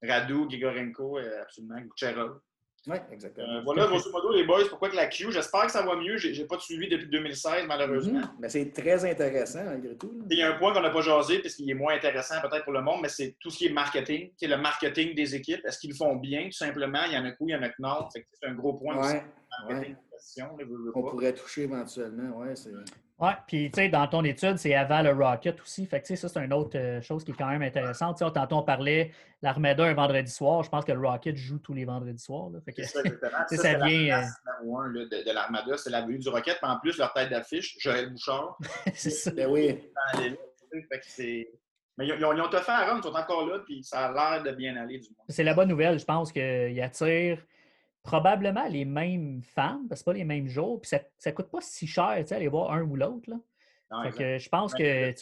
[0.02, 2.40] Radou, Gigorenko, euh, absolument, Kucherov.
[2.88, 3.48] Oui, exactement.
[3.48, 6.16] Euh, voilà, grosso modo, les boys, pourquoi que la Q, j'espère que ça va mieux.
[6.16, 8.20] J'ai pas de suivi depuis 2016, malheureusement.
[8.20, 8.30] Mhm.
[8.40, 10.12] Mais c'est très intéressant, malgré tout.
[10.30, 12.72] Il y a un point qu'on n'a pas jasé, puisqu'il est moins intéressant peut-être pour
[12.72, 15.64] le monde, mais c'est tout ce qui est marketing, qui est le marketing des équipes.
[15.66, 17.04] Est-ce qu'ils le font bien, tout simplement?
[17.06, 18.08] Il y en a coup, il y en a que non.
[18.10, 19.16] C'est un gros point aussi.
[19.68, 20.00] Marketing ouais.
[20.12, 21.00] question, là, pas.
[21.00, 22.38] pourrait toucher éventuellement.
[22.38, 22.70] Ouais, c'est...
[23.20, 25.86] Oui, puis tu sais, dans ton étude, c'est avant le Rocket aussi.
[25.86, 28.16] Fait que tu sais, ça, c'est une autre euh, chose qui est quand même intéressante.
[28.18, 29.10] Tu sais, tantôt, on parlait
[29.42, 30.62] l'Armada un vendredi soir.
[30.62, 32.50] Je pense que le Rocket joue tous les vendredis soirs.
[32.50, 32.60] là.
[32.64, 33.38] Fait que- C'est ça, exactement.
[33.48, 36.18] Ça, ça c'est la vient, place numéro un là, de, de l'Armada, c'est la venue
[36.18, 36.58] du Rocket.
[36.62, 38.56] Puis en plus, leur tête d'affiche, Joël Bouchard.
[38.94, 39.30] c'est ça.
[39.32, 39.80] Ben oui.
[40.22, 41.48] fait que c'est-
[41.96, 44.12] Mais ils ont, ils ont fait à Rome, ils sont encore là, puis ça a
[44.36, 45.24] l'air de bien aller, du moins.
[45.28, 45.98] C'est la bonne nouvelle.
[45.98, 47.44] Je pense qu'il attire
[48.08, 50.80] probablement les mêmes fans, parce que c'est pas les mêmes jours.
[50.80, 51.00] Puis ça
[51.30, 53.30] ne coûte pas si cher, tu sais, aller voir un ou l'autre.
[54.38, 55.12] je pense que,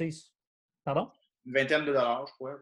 [0.84, 1.10] pardon?
[1.44, 2.56] Une vingtaine de dollars, je crois.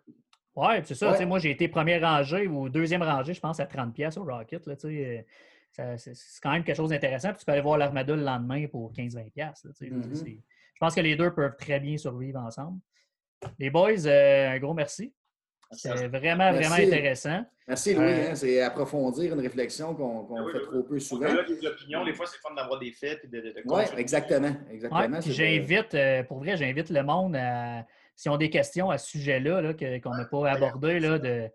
[0.56, 1.12] Ouais, c'est ça.
[1.12, 1.26] Ouais.
[1.26, 4.66] Moi, j'ai été première rangée ou deuxième rangée, je pense, à 30$ pièces au Rocket.
[4.66, 5.22] Là, euh,
[5.72, 7.30] ça- c'est quand même quelque chose d'intéressant.
[7.30, 9.30] Puis tu peux aller voir l'Armada le lendemain pour 15-20$.
[9.30, 9.90] piastres, là, tu sais.
[9.90, 10.14] Je veux dire, Mhm.
[10.16, 10.42] c'est-
[10.74, 12.80] Je pense que les deux peuvent très bien survivre ensemble.
[13.58, 15.12] Les boys, euh, un gros merci.
[15.72, 16.68] C'était vraiment, Merci.
[16.68, 17.44] vraiment intéressant.
[17.66, 18.04] Merci, Louis.
[18.04, 21.26] Euh, hein, c'est approfondir une réflexion qu'on Ah oui, fait oui, trop peu souvent.
[21.28, 24.48] Des opinions, des fois, c'est fun d'avoir des faits et de, de, de Oui, exactement.
[24.48, 25.20] Ouais, exactement.
[25.20, 29.08] c'est j'invite, euh, pour vrai, j'invite le monde à, s'ils ont des questions à ce
[29.10, 31.48] sujet-là, là, qu'on n'a pas abordé, là, de,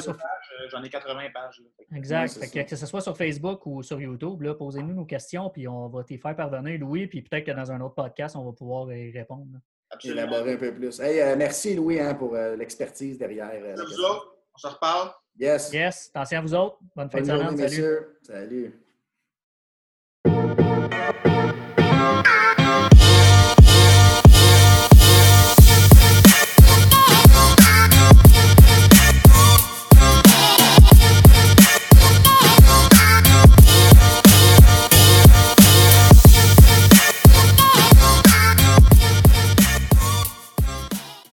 [0.00, 1.60] sur- euh, j'en ai 80 pages.
[1.60, 1.96] là.
[1.96, 2.28] Exact.
[2.28, 5.68] C'est Fait que, que ce soit sur Facebook ou sur YouTube, posez-nous nos questions, puis
[5.68, 8.52] on va t'y faire parvenir, Louis, puis peut-être que dans un autre podcast, on va
[8.52, 9.58] pouvoir y répondre.
[9.90, 10.22] Absolument.
[10.22, 11.00] élaborer un peu plus.
[11.00, 13.50] Hey, euh, merci, Louis, hein, pour euh, l'expertise derrière.
[13.52, 14.36] euh, la Merci à vous autres.
[14.54, 15.10] On se reparle.
[15.38, 15.72] Yes.
[15.72, 16.78] Yes, attention à vous autres.
[16.94, 17.68] Bonne fin Bonne de semaine.
[17.68, 17.96] Salut.
[18.22, 18.80] Salut.